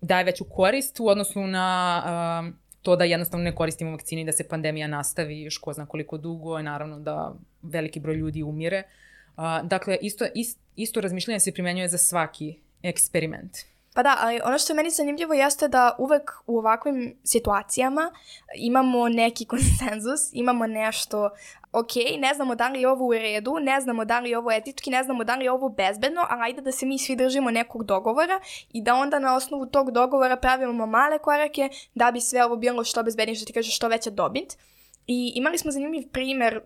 [0.00, 2.02] daje veću korist u odnosu na
[2.46, 5.86] uh, to da jednostavno ne koristimo vakcine i da se pandemija nastavi još ko zna
[5.86, 8.82] koliko dugo i naravno da veliki broj ljudi umire.
[9.36, 13.56] Uh, dakle, isto, ist, isto razmišljanje se primenjuje za svaki eksperiment.
[13.94, 18.12] Pa da, ali ono što je meni zanimljivo jeste da uvek u ovakvim situacijama
[18.56, 21.30] imamo neki konsenzus, imamo nešto,
[21.72, 24.52] ok, ne znamo da li je ovo u redu, ne znamo da li je ovo
[24.52, 27.50] etički, ne znamo da li je ovo bezbedno, ali ajde da se mi svi držimo
[27.50, 28.40] nekog dogovora
[28.72, 32.84] i da onda na osnovu tog dogovora pravimo male korake da bi sve ovo bilo
[32.84, 34.56] što bezbednije, što ti kaže što veća dobit.
[35.06, 36.60] I imali smo zanimljiv primer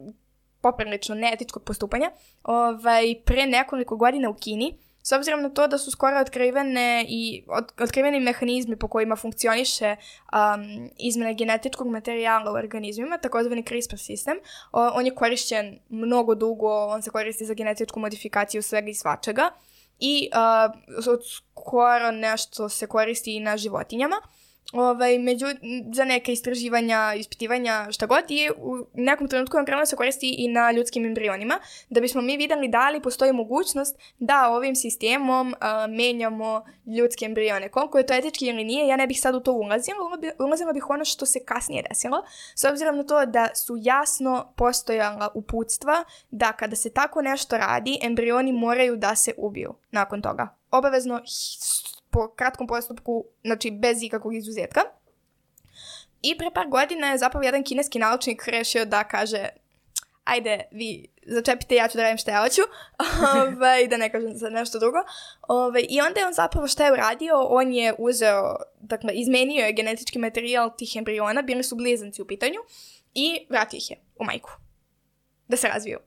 [0.60, 2.10] poprilično neetičkog postupanja
[2.42, 7.44] ovaj, pre nekoliko godina u Kini S obzirom na to da su skoro otkrivene i
[7.48, 14.36] od, otkriveni mehanizmi po kojima funkcioniše um, izmene genetičkog materijala u organizmima, takozvani CRISPR sistem,
[14.72, 19.50] o, on je korišćen mnogo dugo, on se koristi za genetičku modifikaciju svega i svačega
[20.00, 21.04] i uh,
[21.54, 24.16] skoro nešto se koristi i na životinjama.
[24.72, 25.46] Ovaj, među,
[25.92, 30.34] za neke istraživanja, ispitivanja, šta god, i u nekom trenutku on krenuo da se koristi
[30.38, 31.58] i na ljudskim embrionima,
[31.90, 36.64] da bismo mi videli da li postoji mogućnost da ovim sistemom a, menjamo
[36.98, 37.68] ljudske embrione.
[37.68, 39.98] Koliko je to etički ili nije, ja ne bih sad u to ulazila,
[40.38, 42.22] ulazila bih ono što se kasnije desilo,
[42.54, 47.98] s obzirom na to da su jasno postojala uputstva da kada se tako nešto radi,
[48.02, 50.48] embrioni moraju da se ubiju nakon toga.
[50.70, 51.20] Obavezno
[52.14, 54.80] po kratkom postupku, znači bez ikakvog izuzetka.
[56.22, 59.48] I pre par godina je zapravo jedan kineski naučnik rešio da kaže
[60.24, 62.62] ajde, vi začepite, ja ću da radim šta ja hoću,
[63.32, 64.98] Ove, ovaj, da ne kažem za nešto drugo.
[65.48, 69.66] Ove, ovaj, I onda je on zapravo šta je uradio, on je uzeo, dakle, izmenio
[69.66, 72.58] je genetički materijal tih embriona, bili su blizanci u pitanju,
[73.14, 74.50] i vratio ih je u majku.
[75.48, 75.98] Da se razviju.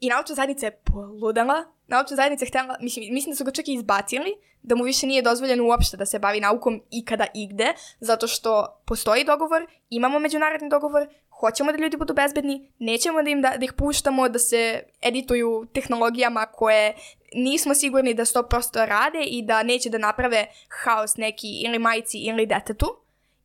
[0.00, 3.68] I naučna zajednica je poludala, naučna zajednica je htjela, mislim, mislim da su ga čak
[3.68, 8.26] i izbacili, da mu više nije dozvoljeno uopšte da se bavi naukom ikada igde, zato
[8.26, 11.08] što postoji dogovor, imamo međunarodni dogovor,
[11.40, 15.66] hoćemo da ljudi budu bezbedni, nećemo da, im da, da ih puštamo da se edituju
[15.74, 16.94] tehnologijama koje
[17.34, 20.46] nismo sigurni da 100% rade i da neće da naprave
[20.84, 22.86] haos neki ili majci ili detetu.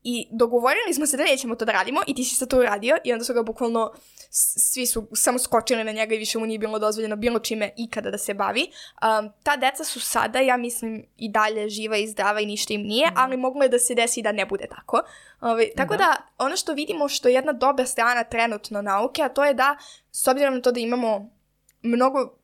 [0.04, 2.98] I dogovorili smo se da nećemo to da radimo i ti si sad to uradio
[3.04, 3.92] i onda su ga bukvalno
[4.36, 8.12] svi su samo skočili na njega i više mu nije bilo dozvoljeno bilo čime ikada
[8.12, 8.62] da se bavi.
[8.62, 12.82] Um, ta deca su sada, ja mislim, i dalje živa i zdrava i ništa im
[12.82, 13.14] nije, mm.
[13.18, 14.98] ali moglo je da se desi da ne bude tako.
[15.42, 15.98] Ove, ovaj, tako da.
[15.98, 19.78] da, ono što vidimo što je jedna dobra strana trenutno nauke, a to je da,
[20.12, 21.30] s obzirom na to da imamo
[21.82, 22.43] mnogo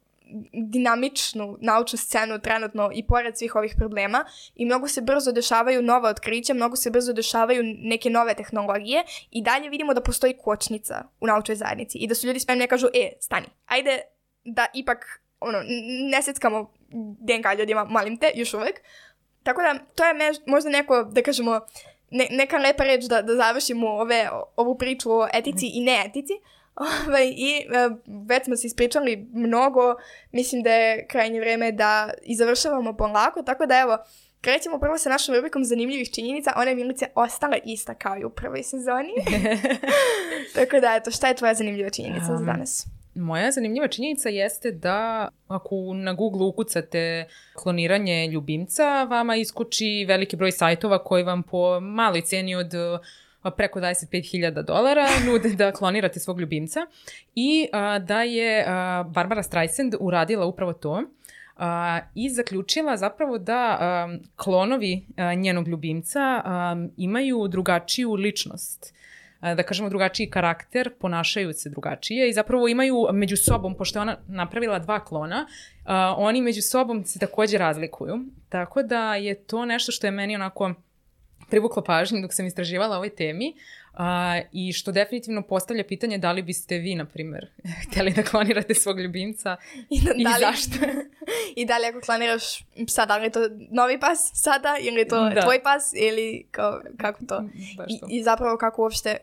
[0.53, 4.25] dinamičnu naučnu scenu trenutno i pored svih ovih problema
[4.55, 9.43] i mnogo se brzo dešavaju nova otkrića, mnogo se brzo dešavaju neke nove tehnologije i
[9.43, 12.87] dalje vidimo da postoji kočnica u naučnoj zajednici i da su ljudi spremni da kažu,
[12.93, 14.01] e, stani, ajde
[14.43, 15.59] da ipak ono,
[16.11, 16.73] ne seckamo
[17.19, 18.81] DNK ljudima, malim te, još uvek.
[19.43, 21.59] Tako da, to je mež, možda neko, da kažemo,
[22.11, 26.33] ne, neka lepa reč da, da završimo ove, ovu priču o etici i neetici.
[26.79, 29.95] Ovaj, I uh, već smo se ispričali mnogo,
[30.31, 33.97] mislim da je krajnje vreme da i završavamo polako, tako da evo,
[34.41, 38.29] krećemo prvo sa našom rubrikom zanimljivih činjenica, ona je Milice ostala ista kao i u
[38.29, 39.13] prvoj sezoni.
[40.55, 42.87] tako da, eto, šta je tvoja zanimljiva činjenica um, za danas?
[43.15, 50.51] Moja zanimljiva činjenica jeste da ako na Google ukucate kloniranje ljubimca, vama iskoči veliki broj
[50.51, 52.73] sajtova koji vam po maloj ceni od
[53.55, 56.79] preko 25.000 dolara nude da klonirate svog ljubimca
[57.35, 61.03] i a, da je a, Barbara Streisand uradila upravo to
[61.57, 68.93] a, i zaključila zapravo da a, klonovi a, njenog ljubimca a, imaju drugačiju ličnost
[69.41, 74.17] da kažemo drugačiji karakter, ponašaju se drugačije i zapravo imaju među sobom, pošto je ona
[74.27, 78.19] napravila dva klona, uh, oni među sobom se takođe razlikuju.
[78.49, 80.73] Tako da je to nešto što je meni onako
[81.49, 83.53] privuklo pažnju dok sam istraživala ovoj temi
[83.93, 83.99] uh,
[84.51, 87.47] i što definitivno postavlja pitanje da li biste vi, na primer,
[87.83, 89.57] hteli da klonirate svog ljubimca
[89.89, 90.85] i, da, i da li, zašto.
[91.55, 93.39] I da li ako kloniraš psa, da li je to
[93.71, 95.41] novi pas sada ili je to da.
[95.41, 97.43] tvoj pas ili kao, kako to?
[97.87, 99.17] I, I zapravo kako uopšte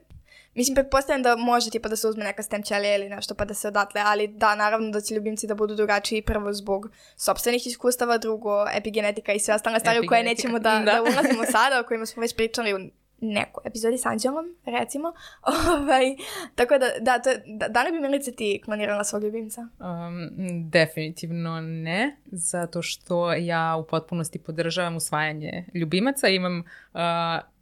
[0.57, 3.55] Mislim, pretpostavljam da može tipa da se uzme neka stem ćelija ili nešto pa da
[3.55, 8.19] se odatle, ali da, naravno da će ljubimci da budu drugačiji prvo zbog sobstvenih iskustava,
[8.19, 10.93] drugo epigenetika i sve ostale stvari u koje nećemo da, da.
[10.93, 12.79] da ulazimo sada, o kojima smo već pričali u
[13.21, 15.13] nekoj epizodi s Anđelom, recimo.
[15.79, 16.17] ovaj,
[16.55, 19.61] tako da, da, to, da, da li bi Milice ti klonirala svog ljubimca?
[19.61, 20.31] Um,
[20.71, 26.29] definitivno ne, zato što ja u potpunosti podržavam usvajanje ljubimaca.
[26.29, 27.01] Imam uh,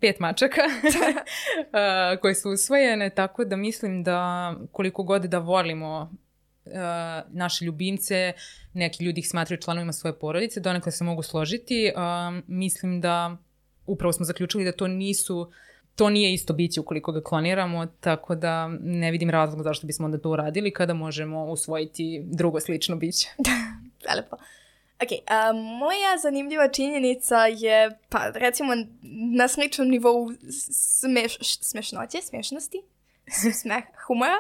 [0.00, 6.11] pet mačaka uh, koje su usvojene, tako da mislim da koliko god da volimo
[6.64, 6.72] uh,
[7.28, 8.32] naše ljubimce,
[8.72, 11.92] neki ljudi ih smatraju članovima svoje porodice, donekle se mogu složiti.
[11.96, 13.36] Uh, mislim da
[13.87, 15.51] upravo smo zaključili da to nisu
[15.97, 20.18] to nije isto biće ukoliko ga kloniramo, tako da ne vidim razlog zašto bismo onda
[20.18, 23.28] to uradili kada možemo usvojiti drugo slično biće.
[24.16, 24.37] Lepo.
[25.03, 28.72] Ok, a, moja zanimljiva činjenica je, pa recimo
[29.37, 30.30] na sličnom nivou
[30.70, 32.82] smeš, smešnoće, smešnosti,
[33.62, 34.37] smeh, humora,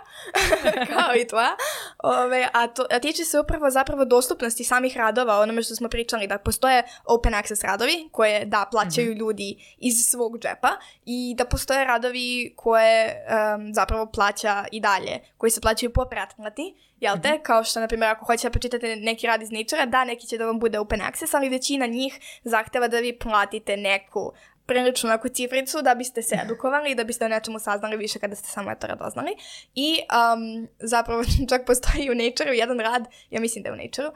[0.92, 1.56] kao i tvoja.
[1.98, 6.26] Ove, a, to, a tiče se upravo zapravo dostupnosti samih radova, onome što smo pričali,
[6.26, 9.18] da postoje open access radovi koje, da, plaćaju mm -hmm.
[9.18, 10.70] ljudi iz svog džepa
[11.04, 13.26] i da postoje radovi koje
[13.56, 17.28] um, zapravo plaća i dalje, koji se plaćaju po pretplati, jel te?
[17.28, 17.42] Mm -hmm.
[17.42, 20.38] Kao što, na primjer, ako hoćete da pročitate neki rad iz Nature, da, neki će
[20.38, 24.32] da vam bude open access, ali većina njih zahteva da vi platite neku
[24.66, 28.36] prilično neku cifricu da biste se edukovali i da biste o nečemu saznali više kada
[28.36, 29.36] ste samo eto radoznali.
[29.74, 34.12] I um, zapravo čak postoji u Nature-u jedan rad, ja mislim da je u Nature-u,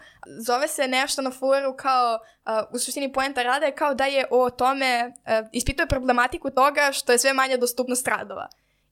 [0.47, 4.27] zove se nešto na foru kao, uh, u suštini poenta rada je kao da je
[4.31, 8.49] o tome, uh, ispituje problematiku toga što je sve manja dostupnost radova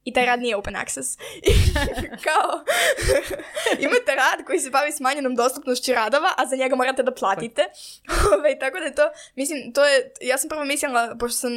[0.06, 1.08] i taj rad nije open access.
[2.02, 2.64] I kao,
[3.86, 7.62] imate rad koji se bavi smanjenom dostupnošću radova, a za njega morate da platite.
[8.38, 11.52] Ove, tako da je to, mislim, to je, ja sam prvo mislila, pošto sam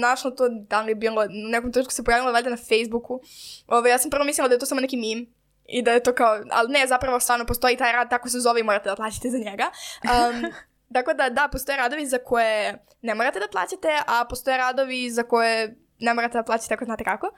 [0.00, 3.20] našla to, da li je bilo, u nekom trenutku se pojavila valjda na Facebooku,
[3.66, 5.26] ove, ja sam prvo mislila da je to samo neki meme,
[5.66, 8.60] i da je to kao, ali ne, zapravo stvarno postoji taj rad, tako se zove
[8.60, 9.70] i morate da platite za njega.
[10.04, 10.52] Um,
[10.94, 15.22] Tako da, da, postoje radovi za koje ne morate da plaćate, a postoje radovi za
[15.22, 17.30] koje ne morate da plaćate ako znate kako.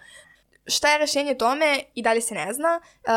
[0.68, 2.80] Šta je rešenje tome i dalje se ne zna.
[2.80, 3.12] Uh,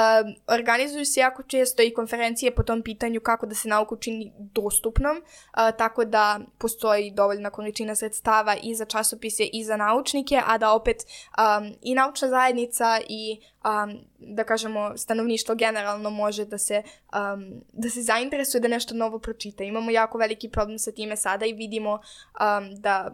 [0.47, 5.17] organizuju se jako često i konferencije po tom pitanju kako da se nauku čini dostupnom,
[5.17, 10.73] uh, tako da postoji dovoljna količina sredstava i za časopise i za naučnike, a da
[10.73, 17.61] opet um, i naučna zajednica i um, da kažemo stanovništvo generalno može da se, um,
[17.73, 19.63] da se zainteresuje da nešto novo pročita.
[19.63, 23.11] Imamo jako veliki problem sa time sada i vidimo um, da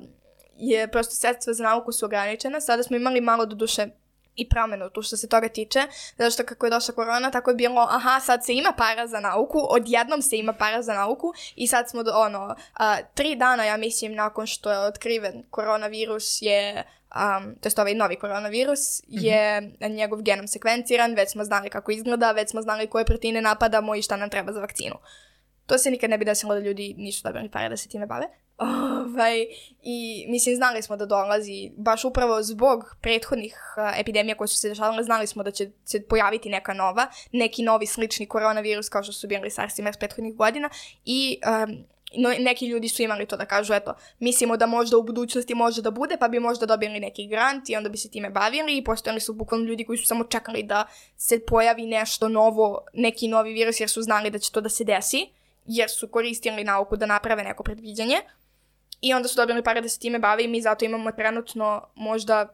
[0.58, 2.62] je prosto sredstva za nauku su ograničena.
[2.62, 3.88] Sada smo imali malo do duše
[4.36, 5.80] i promenu tu što se toga tiče,
[6.18, 9.20] zato što kako je došla korona, tako je bilo, aha, sad se ima para za
[9.20, 13.78] nauku, odjednom se ima para za nauku i sad smo, ono, a, tri dana, ja
[13.78, 16.84] mislim, nakon što je otkriven koronavirus je,
[17.16, 19.24] um, to je ovaj novi koronavirus, mm -hmm.
[19.24, 23.96] je njegov genom sekvenciran, već smo znali kako izgleda, već smo znali koje proteine napadamo
[23.96, 24.96] i šta nam treba za vakcinu.
[25.66, 28.45] To se nikad ne bi desilo da ljudi nisu dobili pare da se time bave.
[29.06, 29.46] Ovaj,
[29.84, 34.70] I mislim, znali smo da dolazi, baš upravo zbog prethodnih uh, epidemija koje su se
[34.70, 39.14] dešavale, znali smo da će se pojaviti neka nova, neki novi slični koronavirus kao što
[39.14, 40.70] su bili SARS i MERS prethodnih godina
[41.06, 41.86] i um,
[42.18, 45.82] no, neki ljudi su imali to da kažu, eto, mislimo da možda u budućnosti može
[45.82, 48.84] da bude, pa bi možda dobili neki grant i onda bi se time bavili i
[48.84, 50.86] postojali su bukvalno ljudi koji su samo čekali da
[51.18, 54.84] se pojavi nešto novo, neki novi virus jer su znali da će to da se
[54.84, 55.30] desi,
[55.66, 58.18] jer su koristili nauku da naprave neko predviđanje.
[59.02, 62.54] I onda su dobili pare da se time bave i mi zato imamo trenutno možda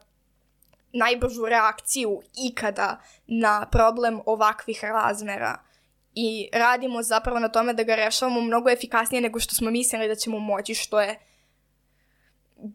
[0.92, 5.62] najbržu reakciju ikada na problem ovakvih razmera.
[6.14, 10.14] I radimo zapravo na tome da ga rešavamo mnogo efikasnije nego što smo mislili da
[10.14, 11.18] ćemo moći, što je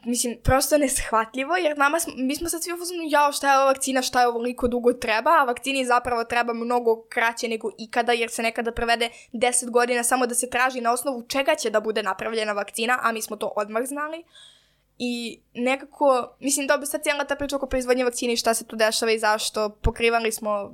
[0.05, 3.57] mislim, prosto neshvatljivo, jer nama smo, mi smo sad svi u fazonu, jao, šta je
[3.57, 8.11] ova vakcina, šta je ovoliko dugo treba, a vakcini zapravo treba mnogo kraće nego ikada,
[8.11, 11.79] jer se nekada prevede 10 godina samo da se traži na osnovu čega će da
[11.79, 14.23] bude napravljena vakcina, a mi smo to odmah znali.
[14.97, 19.11] I nekako, mislim, dobro, sad cijela ta priča oko proizvodnje vakcine šta se tu dešava
[19.11, 20.73] i zašto, pokrivali smo,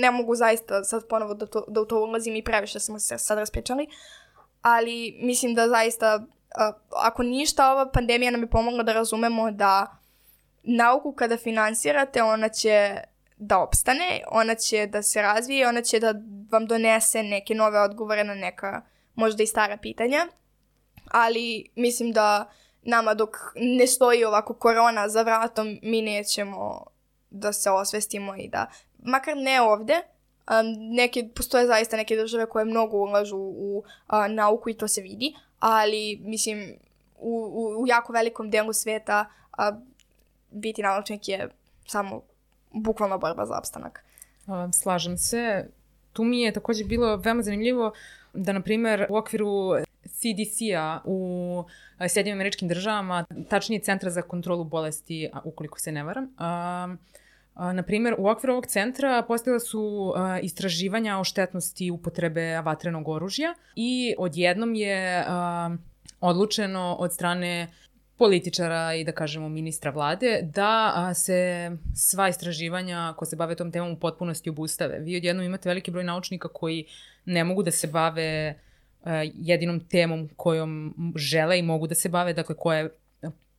[0.00, 3.18] ne mogu zaista sad ponovo da, to, da u to ulazim i previše smo se
[3.18, 3.86] sad raspričali,
[4.62, 6.26] ali mislim da zaista
[6.96, 9.96] ako ništa, ova pandemija nam je pomogla da razumemo da
[10.62, 12.96] nauku kada finansirate, ona će
[13.36, 16.14] da opstane, ona će da se razvije, ona će da
[16.50, 18.82] vam donese neke nove odgovore na neka
[19.14, 20.26] možda i stara pitanja,
[21.10, 22.50] ali mislim da
[22.82, 26.84] nama dok ne stoji ovako korona za vratom, mi nećemo
[27.30, 28.66] da se osvestimo i da,
[28.98, 30.00] makar ne ovde,
[30.96, 33.82] neke, postoje zaista neke države koje mnogo ulažu u
[34.28, 36.74] nauku i to se vidi, ali mislim
[37.18, 39.72] u, u, u jako velikom delu sveta a,
[40.50, 41.48] biti naučnik je
[41.86, 42.22] samo
[42.72, 44.04] bukvalno borba za opstanak.
[44.72, 45.68] Slažem se.
[46.12, 47.92] Tu mi je takođe bilo veoma zanimljivo
[48.32, 49.74] da, na primer, u okviru
[50.06, 51.64] CDC-a u
[52.08, 56.96] Sjedinim američkim državama, tačnije Centra za kontrolu bolesti, ukoliko se ne varam, a,
[57.58, 64.14] Na primer, u okviru ovog centra postavila su istraživanja o štetnosti upotrebe vatrenog oružja i
[64.18, 65.24] odjednom je
[66.20, 67.68] odlučeno od strane
[68.16, 73.92] političara i da kažemo ministra vlade da se sva istraživanja ko se bave tom temom
[73.92, 74.98] u potpunosti obustave.
[74.98, 76.86] Vi odjednom imate veliki broj naučnika koji
[77.24, 78.58] ne mogu da se bave
[79.34, 82.90] jedinom temom kojom žele i mogu da se bave, dakle koja je,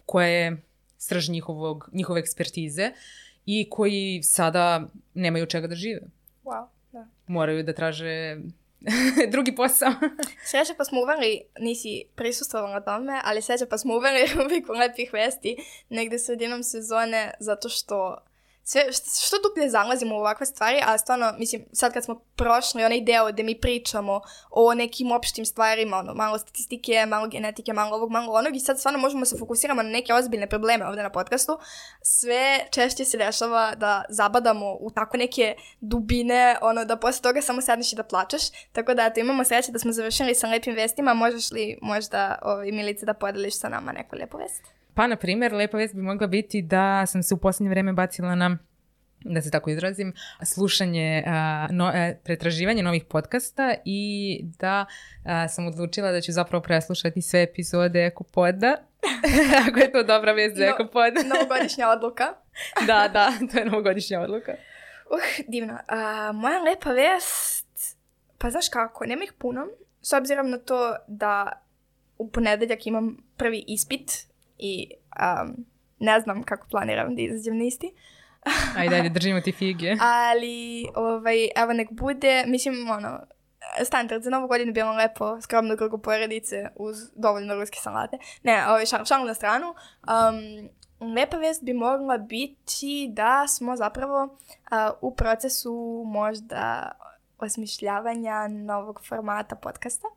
[0.05, 0.61] koja je
[0.97, 2.91] srž njihovog, njihove ekspertize
[3.45, 6.01] i koji sada nemaju čega da žive.
[6.43, 7.07] Wow, da.
[7.27, 8.37] Moraju da traže
[9.33, 9.93] drugi posao.
[10.49, 15.13] Sreće pa smo uveli, nisi prisustovala na tome, ali sreće pa smo uveli rubriku lepih
[15.13, 15.57] vesti
[15.89, 18.17] negde sredinom sezone zato što
[18.64, 18.91] sve,
[19.26, 23.32] što dublje zalazimo u ovakve stvari, a stvarno, mislim, sad kad smo prošli onaj deo
[23.32, 28.34] gde mi pričamo o nekim opštim stvarima, ono, malo statistike, malo genetike, malo ovog, malo
[28.34, 31.57] onog, i sad stvarno možemo se fokusiramo na neke ozbiljne probleme ovde na podcastu,
[32.01, 37.62] sve češće se dešava da zabadamo u tako neke dubine, ono, da posle toga samo
[37.62, 38.41] sedneš i da plačeš,
[38.72, 42.72] tako da, eto, imamo sreće da smo završili sa lepim vestima, možeš li možda, ovaj,
[42.72, 44.78] Milice, da podeliš sa nama neku lepu vest?
[44.99, 48.35] Pa, na primjer, lepa vest bi mogla biti da sam se u poslednje vreme bacila
[48.35, 48.57] na
[49.19, 50.13] da se tako izrazim,
[50.45, 51.23] slušanje,
[51.71, 54.85] no, e, pretraživanje novih podcasta i da
[55.49, 58.75] sam odlučila da ću zapravo preslušati sve epizode Ekopoda.
[59.69, 61.21] Ako je to dobra vest za no, Ekopoda.
[61.35, 62.33] novogodišnja odluka.
[62.87, 64.51] da, da, to je novogodišnja odluka.
[65.09, 65.77] Uh, divno.
[65.87, 67.97] A, moja lepa vest,
[68.37, 69.67] pa znaš kako, nema ih puno,
[70.01, 71.61] s obzirom na to da
[72.17, 74.29] u ponedeljak imam prvi ispit
[74.60, 75.66] i um,
[75.99, 77.93] ne znam kako planiram da izađem na isti.
[78.78, 79.95] ajde, ajde, držimo ti fige.
[80.30, 83.20] Ali, ovaj, evo nek bude, mislim, ono,
[83.86, 88.18] standard za novu godinu bilo lepo, skromno krugu poredice uz dovoljno ruske salate.
[88.43, 89.68] Ne, ovaj, šal, šal na stranu.
[89.68, 90.70] Um,
[91.16, 96.91] lepa vest bi mogla biti da smo zapravo uh, u procesu možda
[97.39, 100.07] osmišljavanja novog formata podcasta.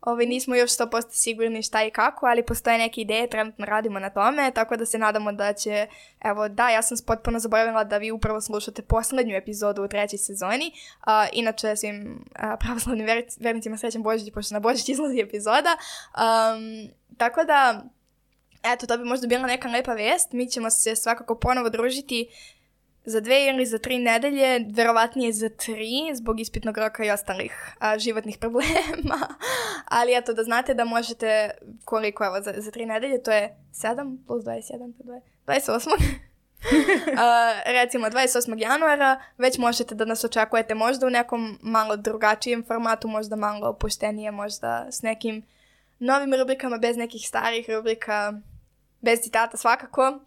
[0.00, 4.10] Ovaj, nismo još 100% sigurni šta i kako, ali postoje neke ideje, trenutno radimo na
[4.10, 5.86] tome, tako da se nadamo da će,
[6.20, 10.72] evo da, ja sam potpuno zaboravila da vi upravo slušate poslednju epizodu u trećoj sezoni,
[10.72, 13.06] uh, inače svim uh, pravoslavnim
[13.40, 15.76] vernicima srećan Božić, pošto na Božić izlazi epizoda,
[16.16, 17.84] um, tako da,
[18.62, 22.28] eto, to bi možda bila neka lepa vest, mi ćemo se svakako ponovo družiti
[23.04, 27.98] za dve ili za tri nedelje, verovatnije za tri, zbog ispitnog roka i ostalih a,
[27.98, 29.28] životnih problema.
[29.84, 31.50] Ali eto, da znate da možete,
[31.84, 34.92] koliko evo, za, za tri nedelje, to je 7 plus 21,
[35.46, 35.90] pa 28.
[36.60, 38.60] uh, recimo 28.
[38.60, 44.30] januara već možete da nas očekujete možda u nekom malo drugačijem formatu, možda malo opuštenije,
[44.30, 45.42] možda s nekim
[45.98, 48.32] novim rubrikama, bez nekih starih rubrika,
[49.00, 50.20] bez citata svakako.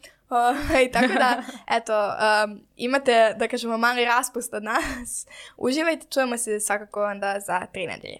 [0.83, 5.27] I tako da, eto, um, imate, da kažemo, mali raspust od nas.
[5.57, 8.17] Uživajte, čujemo se svakako onda za tri nedelje.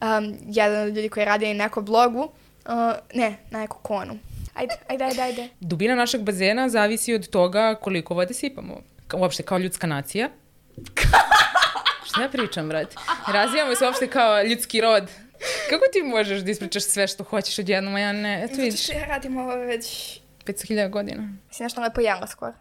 [0.00, 2.30] Um, jedan od ljudi koji radi na nekom blogu, uh,
[3.14, 4.18] ne, na neku konu.
[4.54, 5.48] Ajde, ajde, ajde, ajde.
[5.60, 8.80] Dubina našeg bazena zavisi od toga koliko vode sipamo.
[9.14, 10.28] Uopšte, kao ljudska nacija.
[12.16, 12.96] Šta ja pričam, brate?
[13.32, 15.08] Razvijamo se uopšte kao ljudski rod.
[15.70, 18.38] Kako ti možeš da ispričaš sve što hoćeš odjednom, a ja ne?
[18.44, 20.18] Eto Zato vidiš, što ja radim ovo već...
[20.46, 21.28] 500.000 godina.
[21.50, 22.52] Si nešto lepo jela skoro.